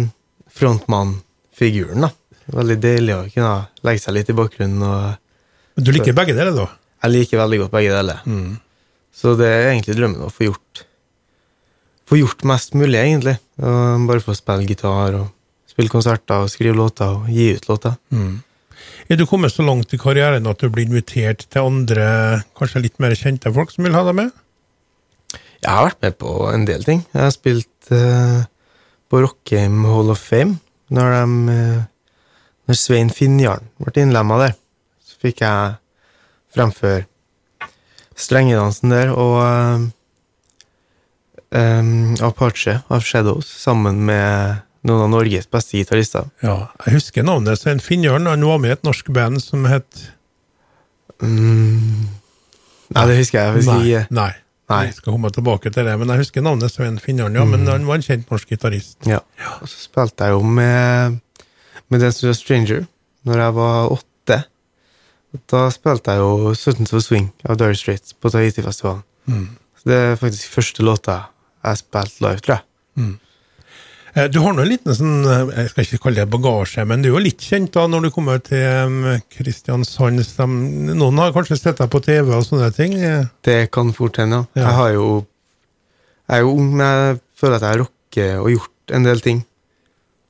frontmann-figuren, 0.55 2.05
da. 2.05 2.11
Veldig 2.53 2.77
deilig 2.81 3.15
å 3.15 3.23
kunne 3.33 3.53
legge 3.87 4.03
seg 4.03 4.17
litt 4.17 4.29
i 4.29 4.37
bakgrunnen. 4.37 4.83
og 4.85 5.81
Du 5.81 5.91
liker 5.91 6.13
begge 6.13 6.35
deler, 6.37 6.53
da? 6.53 6.67
Jeg 7.05 7.13
liker 7.13 7.41
veldig 7.41 7.59
godt 7.63 7.73
begge 7.73 7.93
deler. 7.95 8.21
Så 9.15 9.35
det 9.39 9.47
er 9.47 9.71
egentlig 9.71 9.95
drømmen 9.97 10.27
å 10.27 10.33
få 10.33 10.51
gjort 10.51 10.85
Få 12.05 12.19
gjort 12.19 12.43
mest 12.45 12.75
mulig, 12.77 12.99
egentlig. 13.01 13.39
Og 13.57 14.03
bare 14.05 14.21
få 14.21 14.35
spille 14.37 14.67
gitar 14.69 15.15
og 15.17 15.31
spille 15.65 15.89
konserter 15.89 16.43
og 16.45 16.51
skrive 16.53 16.77
låter 16.77 17.15
og 17.15 17.31
gi 17.33 17.47
ut 17.57 17.65
låter. 17.65 17.95
Er 19.09 19.17
du 19.17 19.25
kommet 19.25 19.53
så 19.53 19.65
langt 19.65 19.93
i 19.93 19.97
karrieren 19.97 20.45
at 20.45 20.61
du 20.61 20.69
blir 20.69 20.85
invitert 20.85 21.47
til 21.49 21.65
andre, 21.65 22.43
kanskje 22.57 22.83
litt 22.83 22.99
mer 23.01 23.15
kjente 23.17 23.49
folk 23.53 23.73
som 23.73 23.87
vil 23.87 23.97
ha 23.97 24.03
deg 24.05 24.19
med? 24.21 24.29
Jeg 25.65 25.71
har 25.71 25.87
vært 25.87 26.01
med 26.05 26.17
på 26.21 26.31
en 26.51 26.65
del 26.69 26.85
ting. 26.85 27.01
Jeg 27.09 27.23
har 27.23 27.33
spilt 27.33 27.89
uh, 27.89 28.45
på 29.09 29.21
Rockheim 29.25 29.81
Hall 29.89 30.13
of 30.13 30.21
Fame 30.21 30.59
når, 30.93 31.15
de, 31.15 31.53
eh, 31.55 31.83
når 32.65 32.79
Svein 32.79 33.11
Finjarn 33.13 33.67
ble 33.81 34.03
innlemma 34.03 34.39
der. 34.41 34.55
Så 35.05 35.19
fikk 35.21 35.43
jeg 35.45 35.75
fremføre 36.55 37.05
strengedansen 38.15 38.93
der 38.93 39.11
og 39.11 39.89
em, 41.51 42.15
Apache 42.23 42.79
av 42.87 43.03
Shadows 43.03 43.49
sammen 43.49 44.05
med 44.07 44.61
noen 44.85 45.07
av 45.07 45.11
Norges 45.15 45.49
beste 45.51 45.79
gitarister. 45.79 46.29
Ja, 46.45 46.69
jeg 46.85 46.99
husker 46.99 47.25
navnet 47.25 47.59
Svein 47.59 47.81
Finnjørn. 47.83 48.29
Han 48.29 48.45
var 48.47 48.61
med 48.61 48.71
i 48.71 48.77
et 48.77 48.85
norsk 48.87 49.09
band 49.13 49.41
som 49.43 49.65
het 49.69 50.11
Mm. 51.23 52.09
Nei, 52.91 53.03
det 53.07 53.13
husker 53.21 53.39
jeg. 53.39 53.53
husker 53.55 53.77
Nei. 53.79 54.01
Nei. 54.11 54.31
Nei. 54.67 54.79
Jeg 54.89 54.97
skal 54.97 55.13
komme 55.13 55.29
tilbake 55.33 55.69
til 55.73 55.85
det, 55.85 55.93
men 56.01 56.09
jeg 56.09 56.23
husker 56.23 56.43
navnet 56.43 56.73
Svein 56.73 56.97
Finnjørn, 57.01 57.37
ja. 57.37 57.45
Men 57.45 57.67
han 57.69 57.85
var 57.85 57.99
en 57.99 58.05
kjent 58.05 58.31
norsk 58.33 58.49
gitarist. 58.49 58.97
Ja. 59.07 59.19
Og 59.61 59.69
så 59.69 59.77
spilte 59.83 60.25
jeg 60.25 60.33
jo 60.33 60.41
med, 60.57 61.19
med 61.91 62.01
Dance 62.01 62.21
to 62.21 62.29
a 62.29 62.33
Stranger 62.37 62.85
når 63.25 63.41
jeg 63.41 63.55
var 63.57 63.91
åtte. 63.95 64.39
Da 65.51 65.65
spilte 65.73 66.13
jeg 66.15 66.21
jo 66.23 66.53
Sultans 66.55 66.93
of 66.95 67.03
Swing 67.03 67.29
av 67.49 67.57
Dire 67.59 67.75
Straits 67.75 68.13
på 68.13 68.29
Tahiti-festivalen. 68.31 69.03
Så 69.75 69.89
det 69.89 69.97
er 69.99 70.19
faktisk 70.21 70.53
første 70.53 70.85
låta 70.85 71.19
jeg 71.65 71.79
spilte 71.81 72.21
live, 72.23 72.39
tror 72.45 72.55
jeg. 72.59 72.63
Mm. 73.01 73.13
Du 74.31 74.37
har 74.39 74.53
nå 74.55 74.61
en 74.63 74.69
liten 74.69 74.95
sånn, 74.95 75.25
eh, 75.27 75.49
jeg 75.59 75.69
skal 75.73 75.83
ikke 75.83 75.97
kalle 76.05 76.21
det 76.21 76.29
bagasje, 76.31 76.85
men 76.87 77.01
du 77.03 77.09
er 77.09 77.15
jo 77.17 77.23
litt 77.25 77.41
kjent 77.43 77.73
da 77.75 77.83
når 77.91 78.05
du 78.05 78.09
kommer 78.15 78.39
til 78.39 79.19
Kristiansand. 79.33 80.21
Noen 80.95 81.19
har 81.19 81.33
kanskje 81.35 81.57
sett 81.59 81.81
deg 81.81 81.89
på 81.91 81.99
TV 82.05 82.31
og 82.31 82.45
sånne 82.47 82.69
ting. 82.77 82.93
Eh, 82.95 83.25
Det 83.43 83.71
kan 83.75 83.91
fort 83.91 84.15
hende, 84.21 84.45
ja. 84.55 84.61
Jeg 84.61 84.73
har 84.79 84.91
jo 84.93 85.25
Jeg 86.29 86.37
er 86.37 86.41
jo 86.41 86.53
ung, 86.57 86.71
men 86.77 86.85
jeg 86.87 87.19
føler 87.37 87.55
at 87.55 87.61
jeg 87.61 87.69
har 87.69 87.81
rocket 87.83 88.39
og 88.39 88.47
gjort 88.49 88.93
en 88.97 89.03
del 89.03 89.19
ting. 89.21 89.43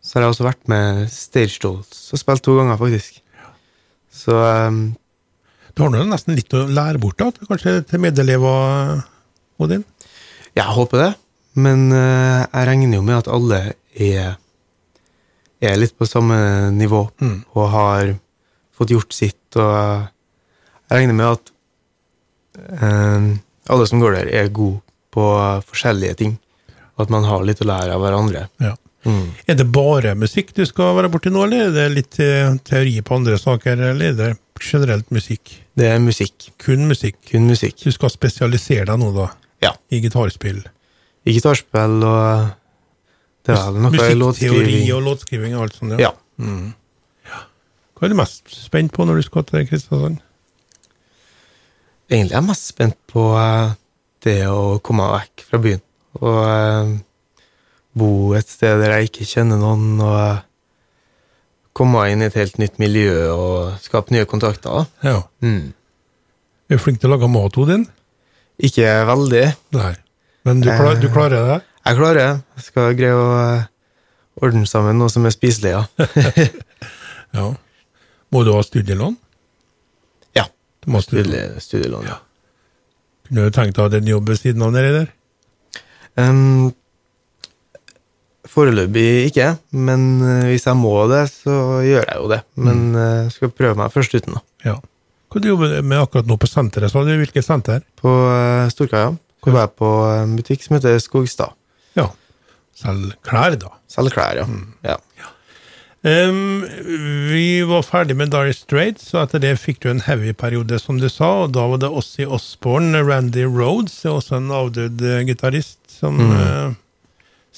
Så 0.06 0.18
har 0.18 0.26
jeg 0.26 0.36
også 0.36 0.46
vært 0.46 0.68
med 0.70 1.08
Stage 1.10 1.58
Dolls 1.64 2.12
og 2.14 2.22
spilt 2.22 2.44
to 2.46 2.54
ganger, 2.60 2.78
faktisk. 2.78 3.18
Så 4.14 4.38
um, 4.38 4.94
Du 5.74 5.82
har 5.84 5.92
nå 5.92 6.04
nesten 6.08 6.38
litt 6.38 6.54
å 6.56 6.68
lære 6.70 7.02
bort 7.02 7.18
da, 7.20 7.32
kanskje 7.50 7.80
til 7.90 8.04
medelever, 8.04 9.02
Odin? 9.60 9.84
Jeg 10.56 10.76
håper 10.78 11.02
det, 11.02 11.10
men 11.58 11.90
uh, 11.90 12.46
jeg 12.46 12.70
regner 12.70 13.00
jo 13.00 13.08
med 13.08 13.18
at 13.18 13.32
alle 13.34 13.60
er, 13.96 14.38
er 15.60 15.82
litt 15.82 15.98
på 15.98 16.08
samme 16.08 16.38
nivå 16.76 17.02
og 17.26 17.68
har 17.74 18.14
fått 18.76 18.94
gjort 18.94 19.16
sitt. 19.16 19.42
Og 19.58 20.06
jeg 20.86 21.00
regner 21.00 21.18
med 21.18 21.32
at 21.32 21.52
eh, 22.76 23.30
alle 23.72 23.88
som 23.90 24.02
går 24.04 24.20
der, 24.20 24.32
er 24.36 24.52
gode 24.54 24.82
på 25.16 25.28
forskjellige 25.70 26.20
ting. 26.22 26.36
Og 26.96 27.06
at 27.06 27.14
man 27.14 27.28
har 27.28 27.46
litt 27.48 27.64
å 27.64 27.70
lære 27.70 27.96
av 27.96 28.04
hverandre. 28.04 28.48
Ja. 28.64 28.76
Mm. 29.06 29.26
Er 29.48 29.58
det 29.60 29.68
bare 29.72 30.16
musikk 30.18 30.54
du 30.58 30.64
skal 30.66 30.96
være 30.98 31.12
borti 31.14 31.30
nå, 31.30 31.44
eller 31.46 31.68
er 31.68 31.74
det 31.76 31.86
litt 31.94 32.20
eh, 32.24 32.56
teori 32.66 32.96
på 33.06 33.16
andre 33.20 33.38
saker, 33.38 33.78
eller 33.92 34.08
er 34.12 34.16
det 34.18 34.30
generelt 34.66 35.12
musikk? 35.14 35.52
Det 35.78 35.86
er 35.92 36.00
musikk. 36.02 36.48
Kun 36.64 36.88
musikk. 36.90 37.20
Kun 37.30 37.46
musikk. 37.50 37.78
Du 37.84 37.92
skal 37.94 38.10
spesialisere 38.14 38.88
deg 38.90 38.98
nå, 39.02 39.12
da, 39.14 39.28
Ja. 39.62 39.74
i 39.92 40.00
gitarspill. 40.02 40.64
I 41.26 41.34
gitarspill 41.38 42.02
og 42.06 42.52
Det 43.46 43.54
er 43.54 43.72
vel 43.72 43.82
noe 43.82 43.92
i 43.92 43.98
Musikkteori 43.98 44.20
låtskriving. 44.24 44.94
og 44.96 45.02
låtskriving 45.06 45.56
og 45.56 45.62
alt 45.68 45.76
sånt. 45.78 46.00
Ja. 46.02 46.12
Ja. 47.30 47.42
Hva 47.96 48.06
er 48.08 48.10
du 48.10 48.16
mest 48.18 48.50
spent 48.50 48.92
på 48.92 49.06
når 49.06 49.22
du 49.22 49.26
skal 49.28 49.44
til 49.46 49.68
Kristiansand? 49.70 50.18
Egentlig 52.10 52.34
er 52.36 52.40
jeg 52.42 52.48
mest 52.50 52.68
spent 52.70 52.98
på 53.10 53.24
eh, 53.38 53.74
det 54.26 54.40
å 54.50 54.80
komme 54.86 55.06
vekk 55.14 55.46
fra 55.50 55.60
byen. 55.62 55.82
Og 56.22 56.40
eh, 56.46 56.92
bo 57.96 58.34
et 58.38 58.50
sted 58.52 58.82
der 58.82 58.98
jeg 58.98 59.10
ikke 59.10 59.28
kjenner 59.30 59.60
noen, 59.62 60.00
og 60.04 60.44
komme 61.76 62.06
inn 62.12 62.24
i 62.24 62.30
et 62.30 62.38
helt 62.40 62.58
nytt 62.62 62.80
miljø 62.80 63.12
og 63.34 63.84
skape 63.84 64.14
nye 64.16 64.28
kontakter. 64.30 64.88
Ja. 65.04 65.22
Mm. 65.44 65.74
Er 66.70 66.80
du 66.80 66.82
flink 66.82 67.02
til 67.02 67.12
å 67.12 67.16
lage 67.16 67.30
mat, 67.32 67.58
Odin? 67.62 67.86
Ikke 68.64 68.88
veldig. 69.10 69.46
Nei. 69.76 69.94
Men 70.48 70.62
du, 70.64 70.70
klar, 70.70 71.00
du 71.02 71.10
klarer 71.12 71.50
det? 71.50 71.58
Jeg 71.86 71.98
klarer 72.00 72.20
det. 72.22 72.30
Jeg 72.58 72.68
skal 72.70 72.96
greie 72.98 73.18
å 73.18 73.26
eh, 73.42 73.66
ordne 74.46 74.70
sammen 74.70 74.98
noe 75.02 75.12
som 75.12 75.26
er 75.28 75.36
spiselig, 75.36 75.76
ja. 75.76 75.84
Ja. 77.36 77.50
Må 78.32 78.46
du 78.48 78.54
ha 78.56 78.62
studielån? 78.64 79.18
ja. 80.38 80.46
Du 80.84 80.92
må 80.94 81.02
studielån. 81.04 81.60
Studielån. 81.60 82.08
Ja. 82.08 82.22
Kunne 83.28 83.48
du 83.50 83.56
tenkt 83.56 83.76
deg 83.76 83.84
å 83.84 83.90
ha 83.90 84.00
en 84.00 84.08
jobb 84.08 84.32
ved 84.32 84.40
siden 84.40 84.64
av 84.64 84.72
nedi 84.72 84.94
der? 84.96 85.10
Um, 86.16 86.72
Foreløpig 88.56 89.28
ikke, 89.30 89.50
men 89.76 90.06
eh, 90.24 90.50
hvis 90.54 90.68
jeg 90.70 90.80
må 90.80 90.94
det, 91.12 91.26
så 91.42 91.82
gjør 91.84 92.06
jeg 92.08 92.20
jo 92.22 92.30
det. 92.32 92.42
Men 92.56 92.84
eh, 92.96 93.16
jeg 93.26 93.34
skal 93.36 93.52
prøve 93.52 93.80
meg 93.82 93.92
først 93.92 94.16
uten, 94.16 94.38
da. 94.38 94.44
Ja. 94.64 94.76
Hva 95.34 95.42
du 95.44 95.50
jobber 95.50 95.74
med 95.84 96.00
akkurat 96.00 96.30
nå 96.30 96.38
på 96.40 96.48
senteret, 96.48 96.94
sa 96.94 97.04
du? 97.04 97.12
Hvilket 97.20 97.44
senter? 97.44 97.82
På 98.00 98.14
uh, 98.32 98.70
Storkaia 98.72 99.12
var 99.46 99.66
jeg 99.66 99.74
på 99.78 99.90
en 100.10 100.38
butikk 100.40 100.64
som 100.64 100.78
heter 100.78 100.96
Skogstad. 101.04 101.52
Ja. 102.00 102.08
Selger 102.80 103.18
klær, 103.28 103.58
da. 103.60 103.74
Selger 103.92 104.16
klær, 104.16 104.40
ja. 104.40 104.48
ja. 104.88 104.96
Um, 106.06 106.64
vi 107.32 107.64
var 107.66 107.84
ferdig 107.86 108.16
med 108.18 108.32
Dire 108.34 108.54
Straits, 108.56 109.10
så 109.10 109.24
etter 109.24 109.42
det 109.42 109.56
fikk 109.58 109.84
du 109.84 109.90
en 109.92 110.04
heavy 110.06 110.32
periode, 110.38 110.80
som 110.82 111.02
du 111.02 111.10
sa, 111.12 111.32
og 111.44 111.54
da 111.58 111.66
var 111.72 111.84
det 111.84 111.92
Ossie 111.92 112.30
Osborne, 112.30 113.04
Randy 113.04 113.44
Rhodes, 113.44 114.00
også 114.06 114.40
en 114.40 114.52
avdød 114.54 115.02
eh, 115.02 115.24
gitarist, 115.28 115.80
som 115.90 116.20
mm. 116.22 116.32
spilte 116.32 116.85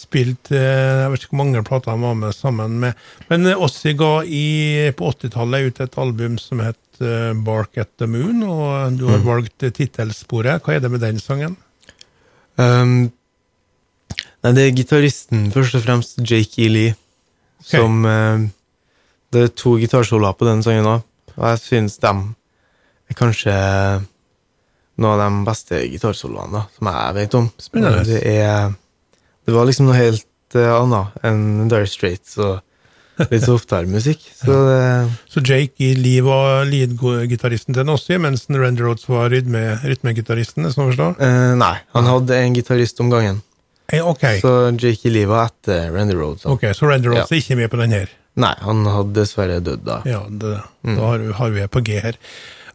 eh, 0.06 1.01
Jeg 1.01 1.12
vet 1.12 1.24
ikke 1.24 1.34
hvor 1.34 1.44
mange 1.44 1.63
plater 1.66 1.92
han 1.94 2.06
var 2.06 2.18
med 2.20 2.36
sammen 2.36 2.80
med. 2.80 2.94
Men 3.30 3.48
Ossi 3.54 3.63
Ossie 3.68 3.98
ga 3.98 4.24
i, 4.24 4.92
på 4.98 5.12
80-tallet 5.12 5.68
ut 5.68 5.82
et 5.82 5.98
album 5.98 6.38
som 6.42 6.62
het 6.63 7.01
eh, 7.01 7.34
Bark 7.34 7.77
at 7.77 7.89
the 7.98 8.08
Moon, 8.08 8.44
og 8.44 8.98
du 9.00 9.08
har 9.10 9.24
valgt 9.25 9.63
eh, 9.63 9.74
tittelsporet. 9.74 10.63
Hva 10.63 10.75
er 10.75 10.84
det 10.84 10.92
med 10.92 11.01
den 11.01 11.20
sangen? 11.20 11.58
Um, 12.58 13.12
nei, 14.42 14.54
det 14.54 14.63
er 14.63 14.77
gitaristen, 14.77 15.51
først 15.54 15.77
og 15.77 15.86
fremst 15.86 16.22
Jake 16.24 16.63
E. 16.66 16.70
Lee, 16.74 16.96
som 17.62 18.01
uh, 18.06 18.48
Det 19.34 19.44
er 19.44 19.54
to 19.54 19.75
gitarsoloer 19.77 20.34
på 20.34 20.48
den 20.48 20.63
sangen 20.66 20.88
òg, 20.89 21.06
og 21.36 21.44
jeg 21.51 21.62
syns 21.62 22.00
dem 22.01 22.32
er 23.08 23.18
kanskje 23.18 23.54
noen 24.98 25.13
av 25.13 25.22
de 25.22 25.46
beste 25.46 25.80
gitarsoloene 25.92 26.63
som 26.75 26.89
jeg 26.89 27.16
vet 27.18 27.38
om. 27.38 27.50
Spennende. 27.62 28.04
Det, 28.08 28.22
er, 28.25 28.72
det 29.48 29.56
var 29.56 29.68
liksom 29.70 29.88
noe 29.88 29.98
helt 29.98 30.56
uh, 30.56 30.74
annet 30.82 31.22
enn 31.25 31.70
Dire 31.72 31.88
Straits 31.88 32.36
og 32.44 32.60
litt 33.32 33.46
softere 33.48 33.88
musikk. 33.89 34.22
Så 34.38 34.54
ja. 34.54 35.08
Så 35.34 35.42
Jake 35.46 35.94
Lee 35.98 36.22
var 36.25 36.68
lead-gitaristen 36.70 37.74
til 37.77 37.88
Nossi, 37.88 38.18
mens 38.22 38.46
Randy 38.51 38.84
Rhodes 38.86 39.08
var 39.10 39.32
rytmegitaristen? 39.34 40.68
sånn 40.74 40.94
eh, 40.94 41.54
Nei, 41.58 41.75
han 41.96 42.10
hadde 42.12 42.38
en 42.38 42.58
gitarist 42.58 43.01
om 43.04 43.10
gangen. 43.13 43.42
Eh, 43.88 44.04
okay. 44.04 44.42
Så 44.44 44.51
Jakey 44.75 45.12
Lee 45.13 45.25
var 45.30 45.48
etter 45.50 45.92
Randy 45.96 46.16
Rhodes. 46.18 46.44
da. 46.44 46.51
ok, 46.54 46.68
så 46.75 46.89
Randy 46.92 47.08
Rhodes 47.08 47.32
er 47.32 47.42
ikke 47.42 47.56
med 47.56 47.72
på 47.72 47.80
den 47.82 47.96
her? 47.96 48.12
Nei, 48.38 48.54
han 48.62 48.86
hadde 48.86 49.16
dessverre 49.18 49.62
dødd 49.66 49.86
da. 49.88 50.01
Ja, 50.06 50.22
det, 50.30 50.60
da 50.86 51.00
har, 51.01 51.24
vi- 51.24 51.34
har 51.39 51.56
vi 51.56 51.68
på 51.68 51.82
G 51.88 52.00
her. 52.04 52.20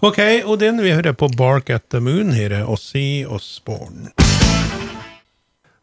Ok, 0.02 0.18
Odin, 0.50 0.82
vi 0.82 0.90
hører 0.96 1.14
på 1.14 1.28
Bark 1.38 1.70
at 1.70 1.84
the 1.94 2.00
Moon. 2.02 2.32
Her 2.34 2.62
er 2.62 2.66
Ossi 2.66 3.22
Osborne. 3.28 4.10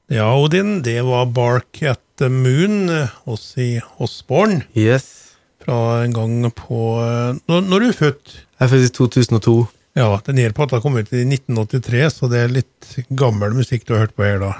Ja, 0.10 0.30
Odin, 0.42 0.82
det 0.86 1.02
var 1.06 1.26
Bark 1.30 1.82
at 1.86 2.02
the 2.18 2.30
Moon, 2.34 2.90
Ossi 3.30 3.80
Osborne, 4.02 4.64
Yes. 4.76 5.36
fra 5.62 6.04
en 6.04 6.14
gang 6.14 6.52
på 6.56 6.80
Når, 7.48 7.62
når 7.62 7.76
er 7.76 7.92
du 7.92 7.94
født? 7.94 8.34
Jeg 8.60 8.66
er 8.66 8.72
født 8.72 8.88
i 8.90 8.94
2002. 8.98 9.68
Ja, 10.00 10.08
den 10.26 10.38
her 10.38 10.52
plata 10.56 10.80
kom 10.82 10.96
ut 10.98 11.12
i 11.14 11.22
1983, 11.26 12.10
så 12.14 12.30
det 12.32 12.40
er 12.44 12.52
litt 12.54 12.90
gammel 13.18 13.54
musikk 13.58 13.86
du 13.86 13.94
har 13.94 14.06
hørt 14.08 14.16
på 14.18 14.24
her, 14.26 14.40
da. 14.42 14.54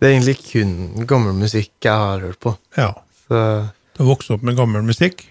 Det 0.00 0.08
er 0.08 0.14
egentlig 0.16 0.36
kun 0.50 1.06
gammel 1.08 1.34
musikk 1.38 1.70
jeg 1.86 1.92
har 1.92 2.20
hørt 2.26 2.40
på. 2.42 2.56
Ja. 2.76 2.92
Så 3.26 3.40
Du 3.96 4.02
har 4.04 4.10
vokst 4.10 4.30
opp 4.30 4.42
med 4.44 4.56
gammel 4.58 4.82
musikk? 4.84 5.24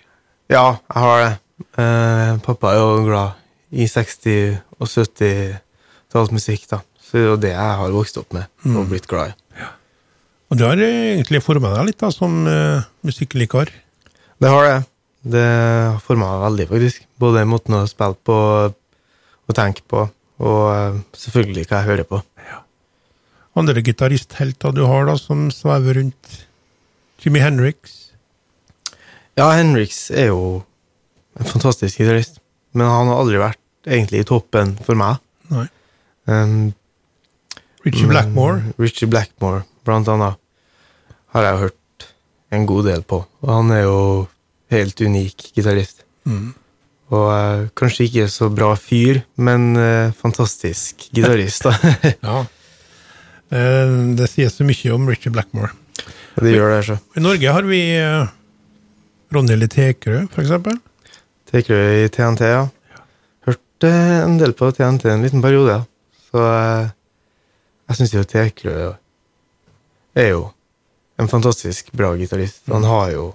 ja, 0.49 0.77
jeg 0.93 1.01
har 1.01 1.19
det. 1.23 1.33
Eh, 1.79 2.37
pappa 2.43 2.71
er 2.73 2.79
jo 2.79 3.05
glad 3.05 3.31
i 3.71 3.85
60- 3.87 4.57
og 4.79 4.87
70-tallsmusikk, 4.87 6.67
da. 6.69 6.79
Så 7.01 7.11
det 7.17 7.21
er 7.21 7.27
jo 7.29 7.35
det 7.37 7.51
jeg 7.53 7.77
har 7.79 7.91
vokst 7.93 8.17
opp 8.17 8.33
med 8.33 8.45
og 8.75 8.89
blitt 8.89 9.07
glad 9.07 9.29
i. 9.31 9.33
Og 10.51 10.59
du 10.59 10.65
har 10.67 10.79
egentlig 10.81 11.41
forma 11.43 11.71
deg 11.73 11.89
litt 11.89 12.01
da, 12.01 12.11
som 12.13 12.43
uh, 12.45 12.85
musikklikar? 13.05 13.71
Det 14.41 14.51
har 14.51 14.67
det. 14.67 14.77
Det 15.35 15.45
har 15.45 16.01
forma 16.05 16.27
meg 16.35 16.43
veldig, 16.45 16.67
faktisk. 16.69 17.07
Både 17.21 17.47
måten 17.49 17.79
å 17.79 17.85
spille 17.89 18.17
på 18.27 18.37
og 19.45 19.53
tenke 19.57 19.83
på, 19.89 20.07
og 20.41 20.61
uh, 20.69 21.01
selvfølgelig 21.17 21.67
hva 21.69 21.81
jeg 21.81 21.89
hører 21.91 22.09
på. 22.09 22.21
Andre 23.55 23.79
gitaristhelter 23.79 24.73
du 24.75 24.83
har, 24.83 25.05
da, 25.07 25.15
som 25.15 25.47
svever 25.53 25.95
rundt? 26.01 26.31
Jimmy 27.23 27.39
Henriks? 27.39 28.11
Ja, 29.39 29.47
Henriks 29.55 30.09
er 30.11 30.27
jo 30.33 30.41
en 31.39 31.47
fantastisk 31.47 32.01
gitarist, 32.01 32.41
men 32.75 32.89
han 32.91 33.07
har 33.11 33.21
aldri 33.21 33.39
vært 33.39 33.61
egentlig 33.87 34.23
i 34.23 34.27
toppen 34.27 34.75
for 34.83 34.99
meg. 34.99 35.21
Nei. 35.53 35.65
Um, 36.27 36.73
Richie 37.85 38.09
Blackmore? 38.11 38.73
Richie 38.81 39.07
Blackmore, 39.07 39.63
blant 39.85 40.09
annet, 40.11 40.37
har 41.35 41.49
jeg 41.49 41.61
hørt 41.65 42.07
en 42.55 42.67
god 42.69 42.87
del 42.89 43.03
på. 43.07 43.21
Og 43.43 43.51
han 43.51 43.71
er 43.75 43.85
jo 43.85 43.99
helt 44.73 45.01
unik 45.01 45.49
gitarist. 45.55 46.05
Mm. 46.25 46.53
Og 47.13 47.25
uh, 47.29 47.65
kanskje 47.77 48.07
ikke 48.07 48.27
så 48.33 48.49
bra 48.53 48.71
fyr, 48.79 49.21
men 49.37 49.73
uh, 49.77 50.13
fantastisk 50.17 51.09
gitarist, 51.13 51.67
da. 51.67 51.75
Ja. 52.29 52.43
Eh, 53.53 53.91
det 54.17 54.25
sies 54.31 54.55
så 54.57 54.65
mye 54.65 54.89
om 54.95 55.03
Richie 55.05 55.31
Blackmore. 55.31 55.69
det 56.41 56.55
gjør 56.55 56.71
det, 56.73 56.79
så. 56.87 56.95
I 57.13 57.21
Norge 57.21 57.51
har 57.53 57.67
vi 57.69 57.81
Ronny 59.31 59.67
Tekerø, 59.69 60.23
eksempel. 60.41 60.79
Tekerø 61.51 61.83
i 62.01 62.09
TNT, 62.09 62.41
ja. 62.41 62.63
Hørte 63.45 63.91
en 64.25 64.39
del 64.41 64.55
på 64.57 64.71
TNT 64.73 65.05
en 65.13 65.27
liten 65.27 65.45
periode, 65.45 65.77
ja. 65.77 65.85
Så 66.25 66.41
jeg 67.85 67.99
syns 67.99 68.15
jo 68.17 68.25
Tekerø 68.33 68.95
er 70.15 70.29
jo 70.33 70.43
en 71.19 71.29
fantastisk 71.31 71.91
bra 71.95 72.13
gitarist. 72.19 72.63
Han 72.71 72.83
har 72.87 73.11
jo 73.13 73.25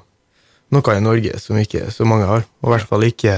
noe 0.70 0.94
i 0.96 1.02
Norge 1.02 1.38
som 1.42 1.58
ikke 1.58 1.88
så 1.92 2.06
mange 2.06 2.28
har, 2.28 2.44
og 2.62 2.68
i 2.68 2.74
hvert 2.74 2.88
fall 2.88 3.06
ikke 3.08 3.36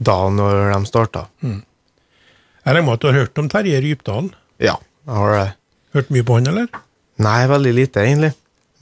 da 0.00 0.16
når 0.32 0.72
de 0.74 0.80
starta. 0.88 1.26
Jeg 1.42 2.74
regner 2.74 2.84
med 2.86 2.94
at 2.98 3.02
du 3.02 3.08
har 3.10 3.18
hørt 3.22 3.40
om 3.40 3.48
Terje 3.52 3.80
Rypdal? 3.84 4.30
Ja, 4.60 4.76
jeg 5.06 5.16
har 5.16 5.32
det. 5.36 5.46
Hørt 5.96 6.10
mye 6.14 6.26
på 6.28 6.36
han, 6.38 6.46
eller? 6.52 6.68
Nei, 7.20 7.38
veldig 7.50 7.72
lite, 7.76 8.04
egentlig. 8.04 8.32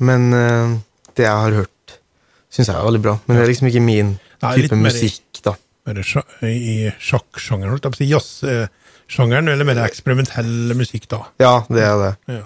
Men 0.02 0.28
uh, 0.34 0.74
det 1.16 1.24
jeg 1.26 1.44
har 1.44 1.56
hørt, 1.62 1.94
syns 2.52 2.68
jeg 2.70 2.76
er 2.78 2.84
veldig 2.86 3.02
bra. 3.06 3.14
Men 3.26 3.38
det 3.38 3.44
er 3.46 3.50
liksom 3.52 3.70
ikke 3.70 3.82
min 3.86 4.12
Nei, 4.42 4.52
type 4.60 4.76
mer 4.78 4.90
i- 4.90 4.92
musikk, 4.92 5.40
da. 5.46 5.54
Mer 5.88 6.02
i 6.52 6.76
sjakksjangeren, 7.00 7.72
holdt 7.72 7.86
jeg 7.88 7.94
på 7.94 7.96
å 7.96 8.02
si. 8.02 8.10
Jazzsjangeren, 8.12 9.48
eller 9.54 9.64
mer 9.66 9.80
eksperimentell 9.86 10.74
musikk, 10.78 11.08
da. 11.10 11.22
Ja, 11.40 11.54
det 11.72 11.82
er 11.86 12.02
det. 12.02 12.12
Ja. 12.36 12.44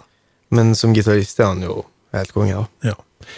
Men 0.52 0.74
som 0.78 0.94
gitarist 0.96 1.40
er 1.40 1.50
han 1.52 1.64
jo 1.64 1.82
helt 2.12 2.34
konge, 2.36 2.60
da. 2.60 2.92
Ja. 2.92 3.28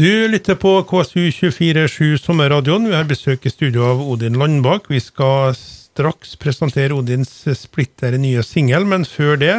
Du 0.00 0.08
lytter 0.32 0.56
på 0.58 0.80
KSU247 0.88 2.16
Sommerradioen. 2.18 2.88
Vi 2.88 2.96
har 2.96 3.06
besøk 3.06 3.46
i 3.46 3.52
studio 3.52 3.84
av 3.92 4.02
Odin 4.02 4.38
Landbakk. 4.40 4.88
Vi 4.90 4.98
skal 5.04 5.54
straks 5.54 6.34
presentere 6.40 6.96
Odins 6.96 7.30
splitter 7.60 8.16
nye 8.18 8.42
singel, 8.46 8.88
men 8.88 9.04
før 9.06 9.36
det 9.38 9.56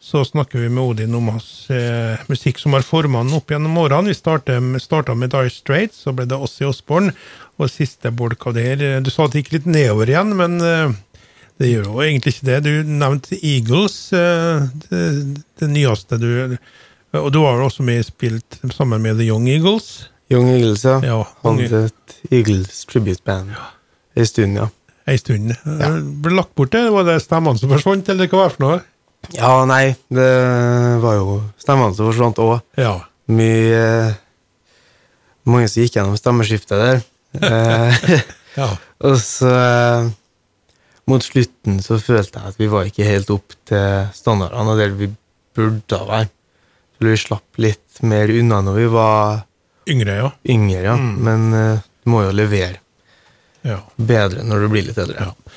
så 0.00 0.22
snakker 0.24 0.62
vi 0.62 0.68
med 0.72 0.84
Odin 0.84 1.16
om 1.16 1.26
hans 1.34 1.48
eh, 1.72 2.20
musikk 2.30 2.60
som 2.60 2.72
har 2.76 2.84
forma 2.86 3.20
han 3.20 3.34
opp 3.36 3.52
gjennom 3.52 3.76
årene. 3.82 4.12
Vi 4.12 4.80
starta 4.80 5.14
med 5.14 5.32
Dire 5.32 5.52
Straits, 5.52 6.04
så 6.04 6.14
ble 6.16 6.24
det 6.28 6.38
Ossie 6.40 6.68
Osborne, 6.68 7.12
og 7.60 7.68
siste 7.68 8.12
bolk 8.16 8.46
av 8.48 8.56
det 8.56 8.64
her 8.64 9.04
Du 9.04 9.10
sa 9.12 9.26
at 9.26 9.34
det 9.34 9.42
gikk 9.42 9.58
litt 9.58 9.68
nedover 9.68 10.08
igjen, 10.08 10.32
men 10.38 10.56
eh, 10.64 10.94
det 11.60 11.68
gjør 11.70 11.88
jo 11.90 12.00
egentlig 12.04 12.32
ikke 12.34 12.46
det. 12.48 12.58
Du 12.64 12.88
nevnte 12.88 13.36
Eagles, 13.44 13.96
eh, 14.16 14.62
det, 14.86 15.02
det 15.60 15.68
nyeste 15.70 16.16
du 16.20 16.56
Og 17.18 17.26
du 17.34 17.40
var 17.42 17.58
jo 17.58 17.66
også 17.66 17.82
med 17.84 18.04
spilt 18.06 18.60
sammen 18.72 19.02
med 19.02 19.18
The 19.18 19.26
Young 19.28 19.48
Eagles. 19.50 20.08
Young 20.30 20.46
Eagles, 20.52 20.84
ja. 20.86 21.00
Ja, 21.02 21.16
Han 21.42 21.56
unge- 21.58 21.66
hadde 21.68 21.80
et 21.90 22.32
Eagles 22.32 22.84
tribute 22.86 23.20
band 23.26 23.50
Ei 24.16 24.24
stund, 24.26 24.56
ja. 24.56 24.68
Ei 25.10 25.16
stund. 25.18 25.50
Ja. 25.66 25.88
Ble 26.22 26.36
lagt 26.38 26.54
bort, 26.54 26.70
det? 26.72 26.84
Var 26.94 27.04
det 27.08 27.16
stemmene 27.24 27.58
som 27.58 27.70
forsvant, 27.72 28.08
eller 28.12 28.28
hva 28.30 28.44
var 28.44 28.48
det 28.52 28.56
for 28.56 28.64
noe? 28.66 28.80
Ja, 29.34 29.52
nei, 29.68 29.96
det 30.08 30.28
var 31.02 31.16
jo 31.18 31.34
stemmene 31.60 31.94
som 31.98 32.06
forsvant 32.08 32.38
òg. 32.42 32.60
Ja. 32.78 32.94
Mye 33.30 33.80
eh, 33.80 34.14
Mange 35.50 35.68
som 35.70 35.82
gikk 35.82 35.96
gjennom 35.98 36.16
stemmeskiftet 36.20 36.78
der. 36.84 37.02
Eh, 37.40 38.00
ja. 38.56 38.66
og 39.06 39.18
så 39.22 39.50
eh, 39.54 40.08
Mot 41.10 41.24
slutten 41.24 41.80
så 41.82 41.98
følte 41.98 42.38
jeg 42.38 42.52
at 42.52 42.60
vi 42.60 42.68
var 42.70 42.88
ikke 42.88 43.08
helt 43.08 43.32
opp 43.34 43.56
til 43.68 44.10
standardene 44.14 44.74
og 44.74 44.78
der 44.80 44.94
vi 44.94 45.10
burde 45.56 46.02
være. 46.06 46.28
Så 46.96 47.08
vi 47.08 47.16
slapp 47.18 47.60
litt 47.62 48.02
mer 48.06 48.30
unna 48.32 48.60
når 48.64 48.78
vi 48.78 48.90
var 48.92 49.46
Yngre, 49.90 50.14
ja. 50.20 50.30
yngre, 50.46 50.82
ja. 50.84 50.94
Men 50.96 51.50
eh, 51.56 51.82
du 52.04 52.12
må 52.12 52.22
jo 52.22 52.34
levere 52.36 52.78
ja. 53.66 53.80
bedre 53.96 54.44
når 54.46 54.64
du 54.64 54.72
blir 54.72 54.86
litt 54.86 55.00
eldre. 55.00 55.30
Ja. 55.30 55.56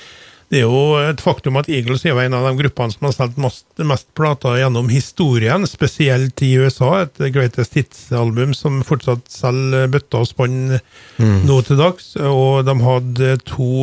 Det 0.53 0.59
er 0.61 0.67
jo 0.69 0.99
et 1.01 1.21
faktum 1.23 1.55
at 1.57 1.69
Eagles 1.71 2.03
er 2.05 2.19
en 2.21 2.35
av 2.37 2.45
de 2.45 2.51
gruppene 2.59 2.93
som 2.93 3.07
har 3.07 3.13
solgt 3.15 3.39
mest, 3.41 3.65
mest 3.89 4.05
plater 4.13 4.59
gjennom 4.59 4.91
historien, 4.93 5.65
spesielt 5.65 6.43
i 6.45 6.51
USA. 6.61 7.07
Et 7.07 7.23
Greatest 7.33 7.73
Hits-album 7.79 8.53
som 8.57 8.83
fortsatt 8.85 9.31
selger 9.33 9.89
bøtter 9.95 10.21
og 10.21 10.29
spann 10.29 10.75
nå 11.17 11.57
til 11.65 11.81
dags. 11.81 12.11
Og 12.21 12.67
de 12.67 12.75
hadde 12.85 13.31
to 13.49 13.73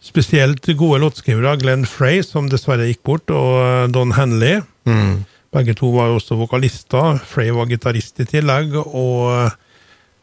spesielt 0.00 0.66
gode 0.78 1.00
låtskrivere, 1.02 1.56
Glenn 1.60 1.86
Frey, 1.88 2.22
som 2.22 2.48
dessverre 2.50 2.88
gikk 2.88 3.02
bort, 3.06 3.30
og 3.34 3.90
Don 3.94 4.14
Henley. 4.16 4.62
Mm. 4.88 5.24
Begge 5.54 5.74
to 5.78 5.90
var 5.94 6.10
jo 6.10 6.18
også 6.20 6.36
vokalister. 6.38 7.18
Frey 7.24 7.50
var 7.54 7.70
gitarist 7.70 8.20
i 8.20 8.28
tillegg, 8.28 8.76
og 8.78 9.50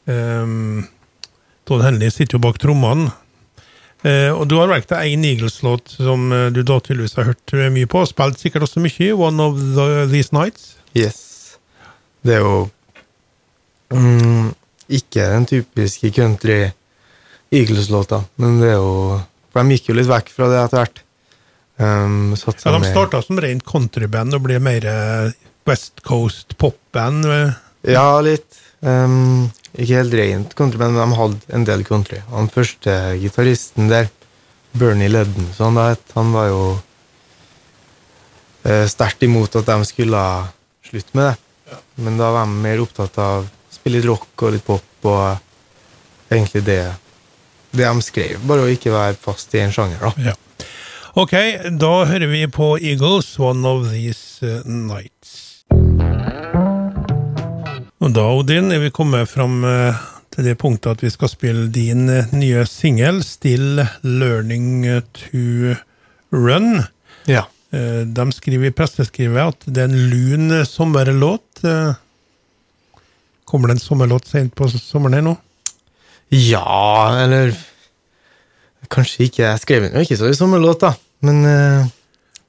um, 0.06 0.86
Don 1.66 1.86
Henley 1.86 2.14
sitter 2.14 2.38
jo 2.38 2.46
bak 2.46 2.60
trommene. 2.62 3.12
Uh, 4.06 4.30
og 4.38 4.44
du 4.52 4.60
har 4.60 4.70
valgt 4.70 4.92
deg 4.92 5.16
én 5.16 5.24
Eagles-låt 5.26 5.96
som 5.98 6.28
eh, 6.30 6.52
du 6.54 6.60
da 6.62 6.76
tydeligvis 6.78 7.16
har 7.18 7.32
hørt 7.32 7.54
eh, 7.58 7.72
mye 7.74 7.90
på, 7.90 8.04
spilt 8.06 8.38
sikkert 8.38 8.68
også 8.68 8.84
mye, 8.84 9.08
One 9.18 9.42
of 9.42 9.58
the, 9.58 9.88
These 10.12 10.36
Nights. 10.36 10.76
Yes. 10.94 11.58
Det 12.22 12.36
er 12.36 12.44
jo 12.44 12.60
mm, 13.90 14.52
ikke 15.00 15.26
den 15.32 15.50
typiske 15.50 16.12
country 16.14 16.60
Eagles-låta, 17.50 18.22
men 18.38 18.60
det 18.62 18.76
er 18.76 18.78
jo 18.78 19.18
For 19.56 19.64
de 19.64 19.78
gikk 19.78 19.88
jo 19.88 19.96
litt 19.96 20.10
vekk 20.12 20.30
fra 20.36 20.50
det 20.52 20.58
etter 20.66 20.82
hvert. 20.82 20.98
Um, 21.80 22.34
Ja, 22.36 22.74
de 22.76 22.90
starta 22.92 23.22
som 23.24 23.40
rent 23.40 23.64
countryband 23.68 24.36
og 24.36 24.44
ble 24.44 24.58
mer 24.64 24.84
eh, 24.88 25.32
West 25.68 26.04
Coast 26.04 26.58
popband. 26.60 27.24
eh. 27.26 27.54
Ja, 27.96 28.20
litt. 28.24 28.60
Um, 28.84 29.48
ikke 29.76 30.02
helt 30.02 30.14
rent 30.20 30.56
country, 30.60 30.80
men 30.84 30.96
de 31.00 31.08
hadde 31.18 31.56
en 31.56 31.64
del 31.68 31.84
country. 31.88 32.20
Han 32.32 32.52
første 32.52 32.92
gitaristen 33.24 33.88
der, 33.92 34.12
Bernie 34.76 35.08
Ledden, 35.08 35.48
så 35.56 35.70
han, 35.70 35.80
het, 35.80 36.04
han 36.16 36.34
var 36.36 36.50
jo 36.52 36.62
eh, 38.68 38.86
sterkt 38.92 39.24
imot 39.24 39.56
at 39.56 39.70
de 39.72 39.78
skulle 39.88 40.22
slutte 40.86 41.16
med 41.16 41.32
det. 41.32 41.80
Men 42.04 42.20
da 42.20 42.32
var 42.36 42.46
de 42.50 42.60
mer 42.66 42.84
opptatt 42.84 43.16
av 43.24 43.46
å 43.46 43.48
spille 43.72 44.02
litt 44.02 44.10
rock 44.10 44.44
og 44.44 44.56
litt 44.56 44.66
pop, 44.68 45.08
og 45.08 46.32
egentlig 46.32 46.64
det, 46.68 46.82
det 47.78 47.86
de 47.88 48.02
skrev. 48.04 48.42
Bare 48.48 48.66
å 48.66 48.72
ikke 48.72 48.94
være 48.94 49.18
fast 49.20 49.54
i 49.56 49.62
en 49.64 49.74
sjanger, 49.76 50.02
da. 50.02 50.32
Ja. 50.32 50.36
Ok, 51.16 51.32
da 51.80 51.92
hører 52.10 52.28
vi 52.28 52.42
på 52.52 52.74
Eagles, 52.76 53.30
One 53.40 53.64
of 53.70 53.86
These 53.88 54.44
eh, 54.44 54.66
Nights. 54.68 55.64
Og 58.04 58.12
da, 58.12 58.26
Odin, 58.36 58.68
er 58.76 58.82
vi 58.84 58.92
kommet 58.92 59.32
fram 59.32 59.64
eh, 59.64 60.02
til 60.36 60.50
det 60.50 60.58
punktet 60.60 60.98
at 60.98 61.06
vi 61.06 61.14
skal 61.14 61.32
spille 61.32 61.70
din 61.72 62.10
eh, 62.12 62.28
nye 62.36 62.66
singel, 62.68 63.24
'Still 63.24 63.86
Learning 64.04 64.84
to 65.22 65.78
Run'. 66.36 66.84
Ja. 67.32 67.48
De 67.76 68.26
skriver 68.32 68.70
i 68.70 68.76
presseskrivet 68.76 69.56
at 69.56 69.66
det 69.68 69.82
er 69.84 69.90
en 69.90 70.12
lun 70.12 70.52
sommerlåt. 70.68 71.64
Kommer 73.44 73.68
det 73.68 73.76
en 73.76 73.84
sommerlåt 73.84 74.30
sent 74.30 74.56
på 74.56 74.70
sommeren 74.72 75.18
her 75.18 75.26
nå? 75.26 75.34
Ja, 76.34 77.14
eller 77.24 77.56
Kanskje 78.92 79.26
ikke. 79.26 79.42
Jeg 79.44 79.62
skrev 79.64 79.86
den 79.86 79.96
jo 79.98 80.04
ikke 80.06 80.18
så 80.20 80.28
i 80.30 80.38
sommerlåt, 80.38 80.84
da. 80.84 80.92
Men 81.26 81.40
eh, 81.50 81.88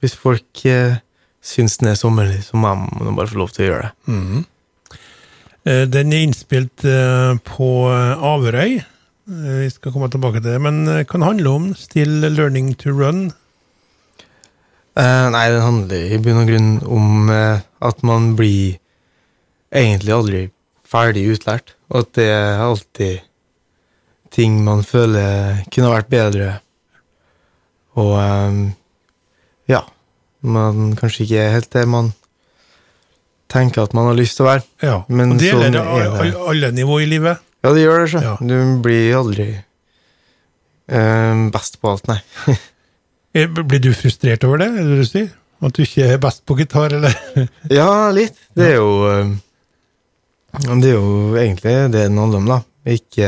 hvis 0.03 0.13
folk 0.13 0.61
eh, 0.69 0.99
syns 1.41 1.79
den 1.81 1.89
er 1.89 1.97
sommerlig, 1.97 2.43
så 2.45 2.59
må 2.61 2.75
man 2.77 3.17
bare 3.17 3.31
få 3.31 3.39
lov 3.41 3.49
til 3.55 3.65
å 3.65 3.69
gjøre 3.71 3.87
det. 3.87 4.13
Mm. 4.13 4.45
Den 5.91 6.13
er 6.13 6.23
innspilt 6.23 6.85
eh, 6.87 7.33
på 7.47 7.71
eh, 7.89 8.27
Averøy. 8.29 8.77
Vi 9.27 9.71
skal 9.73 9.91
komme 9.91 10.07
tilbake 10.13 10.39
til 10.39 10.53
det, 10.53 10.61
men 10.63 10.85
kan 10.85 11.09
kan 11.09 11.25
handle 11.25 11.55
om 11.57 11.65
Still 11.75 12.21
Learning 12.21 12.69
to 12.79 12.93
Run. 12.95 13.31
Uh, 14.97 15.27
nei, 15.29 15.49
den 15.53 15.61
handler 15.61 16.13
i 16.15 16.17
bunn 16.17 16.39
og 16.41 16.47
grunn 16.49 16.69
om 16.89 17.27
uh, 17.29 17.59
at 17.85 17.99
man 18.07 18.31
blir 18.39 18.79
egentlig 19.69 20.13
aldri 20.15 20.39
ferdig 20.87 21.27
utlært, 21.35 21.75
og 21.91 22.05
at 22.05 22.13
det 22.17 22.29
er 22.31 22.63
alltid 22.63 23.26
ting 24.33 24.59
man 24.65 24.83
føler 24.85 25.63
kunne 25.73 25.91
vært 25.93 26.09
bedre. 26.11 26.49
Og 27.97 28.13
um, 28.19 28.61
ja, 29.69 29.81
man 30.45 30.93
kanskje 30.99 31.25
ikke 31.25 31.43
er 31.43 31.53
helt 31.57 31.71
der 31.73 31.87
man 31.89 32.11
tenker 33.51 33.85
at 33.87 33.93
man 33.95 34.09
har 34.11 34.17
lyst 34.19 34.37
til 34.37 34.45
å 34.45 34.49
være. 34.51 34.65
Ja, 34.83 34.97
Men 35.07 35.33
og 35.35 35.39
det 35.41 35.51
sånn 35.53 35.63
gjelder 35.65 35.79
er 35.81 36.01
det. 36.03 36.11
alle, 36.21 36.47
alle 36.51 36.71
nivå 36.75 36.99
i 37.03 37.07
livet. 37.09 37.43
Ja, 37.65 37.71
det 37.73 37.81
gjør 37.85 38.03
det, 38.03 38.09
så. 38.11 38.21
Ja. 38.25 38.35
Du 38.43 38.81
blir 38.83 39.15
aldri 39.17 39.47
um, 40.91 41.47
best 41.55 41.79
på 41.81 41.93
alt, 41.95 42.09
nei. 42.11 42.19
Eh, 43.37 43.43
Blir 43.51 43.81
du 43.83 43.91
frustrert 43.93 44.41
over 44.47 44.57
det, 44.63 44.69
er 44.71 44.77
det 44.87 44.95
det 44.95 45.03
du 45.03 45.05
sier? 45.05 45.25
At 45.61 45.75
du 45.75 45.81
ikke 45.83 46.05
er 46.09 46.19
best 46.23 46.39
på 46.47 46.55
gitar, 46.57 46.93
eller? 46.95 47.13
Ja, 47.79 48.07
litt. 48.15 48.37
Det 48.57 48.69
er 48.71 48.77
jo 48.79 48.87
um, 49.05 49.33
Det 50.79 50.89
er 50.89 50.95
jo 50.95 51.35
egentlig 51.37 51.73
det 51.93 52.05
den 52.07 52.17
handler 52.17 52.39
om, 52.41 52.47
da. 52.49 52.57
Ikke 52.87 53.27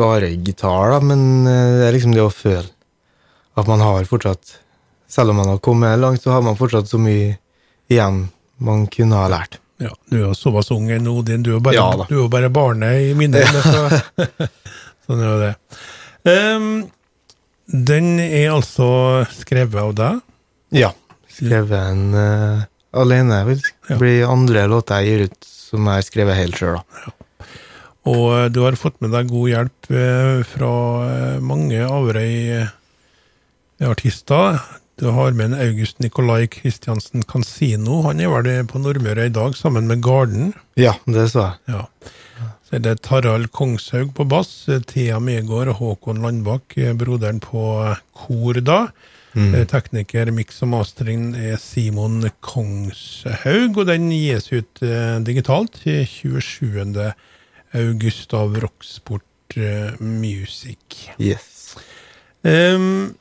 bare 0.00 0.32
gitar, 0.34 0.90
da, 0.94 1.00
men 1.04 1.46
eh, 1.46 1.78
det 1.80 1.88
er 1.88 1.96
liksom 1.96 2.16
det 2.16 2.24
å 2.24 2.32
føle 2.32 2.66
at 3.60 3.68
man 3.68 3.82
har 3.84 4.06
fortsatt 4.08 4.56
Selv 5.10 5.32
om 5.32 5.40
man 5.40 5.48
har 5.50 5.58
kommet 5.58 5.98
langt, 5.98 6.22
så 6.22 6.30
har 6.30 6.42
man 6.46 6.54
fortsatt 6.54 6.86
så 6.86 6.98
mye 7.02 7.32
igjen 7.90 8.28
man 8.62 8.84
kunne 8.86 9.18
ha 9.18 9.26
lært. 9.32 9.56
Ja, 9.82 9.90
du 10.06 10.20
er 10.20 10.26
jo 10.28 10.34
såpass 10.38 10.68
ung 10.70 10.86
ennå, 10.92 11.16
Odin. 11.18 11.42
Du 11.42 11.56
er 11.56 11.62
bare, 11.64 11.74
Ja 11.74 12.06
du 12.06 12.14
er 12.20 12.28
bare 12.30 12.50
barnet 12.54 13.08
i 13.08 13.14
minnet. 13.18 13.42
Ja. 13.42 13.62
Så. 13.74 14.46
sånn 15.08 15.24
er 15.26 15.42
det. 15.42 15.50
Um, 16.30 16.68
den 17.66 18.20
er 18.22 18.52
altså 18.52 18.90
skrevet 19.34 19.80
av 19.82 19.96
deg. 19.98 20.20
Ja. 20.78 20.92
Skrevet 21.34 21.74
en 21.80 22.04
uh, 22.14 22.62
alene. 22.92 23.42
det 23.48 23.58
Ja. 23.88 23.98
bli 23.98 24.14
andre 24.22 24.66
låter 24.70 25.00
jeg 25.02 25.10
gir 25.10 25.26
ut 25.30 25.50
som 25.50 25.90
jeg 25.90 25.98
har 26.02 26.06
skrevet 26.06 26.38
helt 26.38 26.60
sjøl, 26.60 26.78
da. 26.78 27.12
Og 28.08 28.30
eh, 28.32 28.48
du 28.52 28.60
har 28.64 28.76
fått 28.80 29.00
med 29.04 29.10
deg 29.12 29.28
god 29.30 29.48
hjelp 29.50 29.90
eh, 29.92 30.40
fra 30.48 30.72
eh, 31.04 31.40
mange 31.44 31.78
Averøy-artister. 31.84 34.58
Du 35.00 35.06
har 35.16 35.32
med 35.36 35.46
en 35.50 35.60
August 35.60 35.96
Nikolai 36.00 36.46
Kristiansen 36.52 37.22
Cansino. 37.28 38.02
Han 38.08 38.20
er 38.20 38.28
vel 38.32 38.66
på 38.68 38.78
Nordmøre 38.80 39.26
i 39.28 39.32
dag, 39.32 39.56
sammen 39.56 39.86
med 39.88 40.02
Garden. 40.04 40.54
Ja, 40.80 40.94
det 41.08 41.30
så 41.32 41.40
jeg. 41.46 41.54
Ja. 41.76 41.84
Så 42.68 42.70
er 42.76 42.80
det 42.84 43.02
Tarald 43.04 43.48
Kongshaug 43.56 44.08
på 44.16 44.22
bass, 44.28 44.52
Thea 44.88 45.18
Megård 45.20 45.68
og 45.72 45.78
Håkon 45.80 46.22
Landbakk, 46.24 46.66
broderen 47.00 47.40
på 47.42 47.60
kor 48.16 48.54
da. 48.64 48.80
Mm. 49.30 49.54
Tekniker, 49.70 50.26
mix 50.34 50.62
og 50.64 50.68
mastering 50.72 51.22
er 51.38 51.56
Simon 51.60 52.30
Kongshaug, 52.44 53.78
og 53.78 53.86
den 53.88 54.10
gis 54.12 54.52
ut 54.52 54.80
digitalt 55.26 55.74
i 55.88 56.04
27. 56.06 57.12
august 57.76 58.34
av 58.34 58.56
Rocksport 58.62 59.56
eh, 59.56 59.96
Music. 60.00 61.10
Yes. 61.18 61.76
Um, 62.42 63.14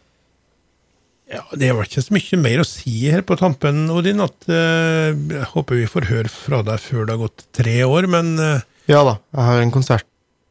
ja, 1.29 1.43
det 1.53 1.69
var 1.77 1.85
ikke 1.85 2.01
så 2.01 2.15
mye 2.15 2.39
mer 2.41 2.63
å 2.63 2.67
si 2.67 2.93
her 3.11 3.21
på 3.27 3.37
tampen, 3.37 3.83
Odin. 3.93 4.23
At, 4.25 4.37
uh, 4.49 5.13
jeg 5.13 5.49
håper 5.53 5.81
vi 5.81 5.89
får 5.89 6.09
høre 6.09 6.31
fra 6.33 6.63
deg 6.65 6.81
før 6.81 7.05
det 7.05 7.15
har 7.15 7.23
gått 7.27 7.45
tre 7.55 7.77
år, 7.85 8.09
men 8.09 8.33
uh, 8.41 8.65
Ja 8.89 9.03
da, 9.05 9.19
jeg 9.35 9.49
har 9.51 9.61
en 9.61 9.73
konsert 9.75 10.07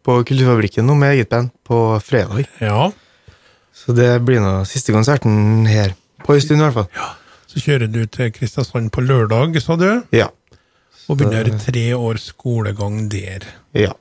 på 0.06 0.20
Kulturfabrikken 0.24 0.86
nå 0.88 0.94
med 0.96 1.16
eget 1.16 1.32
band 1.32 1.50
på 1.66 1.98
fredag. 2.04 2.46
ja. 2.62 2.88
Så 3.78 3.94
det 3.94 4.08
blir 4.26 4.40
nå 4.42 4.64
siste 4.66 4.90
konserten 4.90 5.62
her. 5.70 5.92
På 6.26 6.34
en 6.34 6.42
stund, 6.42 6.58
i 6.58 6.64
hvert 6.64 6.74
fall. 6.74 6.88
Ja. 6.98 7.12
Så 7.48 7.60
kjører 7.62 7.86
du 7.86 8.00
til 8.10 8.32
Kristiansand 8.34 8.90
på 8.92 9.04
lørdag, 9.06 9.54
sa 9.62 9.76
du, 9.78 10.02
Ja. 10.12 10.26
Og 11.08 11.16
begynner 11.18 11.48
tre 11.62 11.86
års 11.96 12.28
skolegang 12.34 13.08
der. 13.12 13.46
ja. 13.74 13.94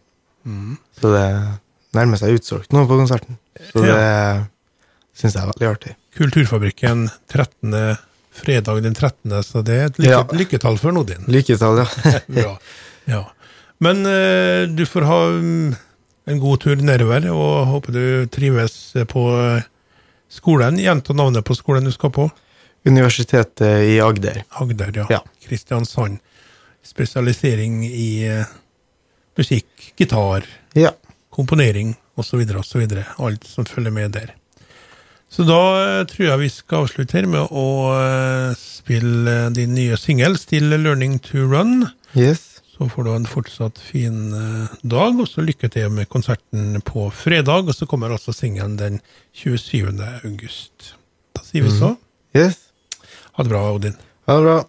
Mm. 0.48 0.78
Så 0.96 1.10
det 1.12 1.24
nærmer 1.98 2.20
seg 2.20 2.38
utsolgt 2.38 2.72
nå 2.72 2.86
på 2.88 2.96
konserten. 3.00 3.36
Så 3.72 3.82
det 3.84 3.98
syns 5.18 5.34
jeg 5.36 5.42
er 5.42 5.50
veldig 5.50 5.68
artig. 5.68 5.96
Kulturfabrikken 6.16 7.08
13. 7.28 7.74
fredag 8.38 8.80
den 8.86 8.96
13., 8.96 9.34
så 9.44 9.64
det 9.66 9.76
er 9.76 9.90
et 9.90 10.00
lykke, 10.00 10.12
Ja. 10.14 10.22
lykketall 10.32 10.78
for 10.80 10.96
Nodin. 10.96 11.26
Lykketall, 11.28 11.82
ja. 11.84 11.88
Bra. 12.38 12.54
Ja. 13.12 13.24
Men 13.84 14.06
uh, 14.08 14.70
du 14.72 14.86
får 14.88 15.06
ha 15.10 15.20
mm, 15.36 15.76
en 16.32 16.40
god 16.40 16.62
tur 16.64 16.76
nedover, 16.80 17.28
og 17.34 17.68
håper 17.74 17.98
du 17.98 18.06
trives 18.32 18.78
på 19.12 19.26
eh, 19.36 19.68
skolen. 20.32 20.80
Gjenta 20.80 21.14
navnet 21.16 21.46
på 21.48 21.56
skolen 21.56 21.88
du 21.88 21.92
skal 21.92 22.12
på. 22.12 22.26
Universitetet 22.88 23.84
i 23.88 24.00
Agder. 24.04 24.42
Agder, 24.60 24.92
ja. 24.96 25.06
Ja. 25.12 25.22
Kristiansand. 25.44 26.20
Spesialisering 26.88 27.82
i 27.88 28.10
eh, 28.28 28.46
musikk, 29.38 29.94
gitar, 30.00 30.46
Ja. 30.76 30.92
komponering 31.34 31.96
osv. 32.18 32.42
osv. 32.58 32.88
Alt 33.20 33.44
som 33.48 33.66
følger 33.66 33.92
med 33.92 34.12
der. 34.16 34.34
Så 35.30 35.44
da 35.44 35.60
eh, 36.00 36.06
tror 36.08 36.28
jeg 36.30 36.40
vi 36.40 36.50
skal 36.50 36.86
avslutte 36.86 37.18
her 37.20 37.28
med 37.28 37.52
å 37.52 37.66
eh, 38.00 38.54
spille 38.58 39.50
din 39.54 39.74
nye 39.76 39.98
singel, 40.00 40.38
'Still 40.38 40.70
Learning 40.82 41.20
to 41.20 41.38
Run'. 41.52 41.90
Yes. 42.16 42.62
Så 42.78 42.88
får 42.94 43.04
du 43.04 43.10
en 43.16 43.26
fortsatt 43.26 43.80
fin 43.82 44.30
dag, 44.86 45.18
og 45.20 45.26
så 45.28 45.42
lykke 45.42 45.66
til 45.74 45.90
med 45.90 46.06
konserten 46.14 46.78
på 46.86 47.08
fredag. 47.12 47.66
Og 47.68 47.74
så 47.74 47.88
kommer 47.90 48.14
altså 48.14 48.30
singelen 48.32 48.78
den 48.78 49.00
27. 49.34 49.98
august. 50.24 50.94
Da 51.34 51.42
sier 51.42 51.64
vi 51.66 51.72
så. 51.74 51.96
Yes. 52.38 52.60
Ha 53.34 53.44
det 53.44 53.50
bra, 53.50 53.64
Odin. 53.74 53.96
Ha 54.28 54.36
det 54.38 54.44
bra. 54.46 54.60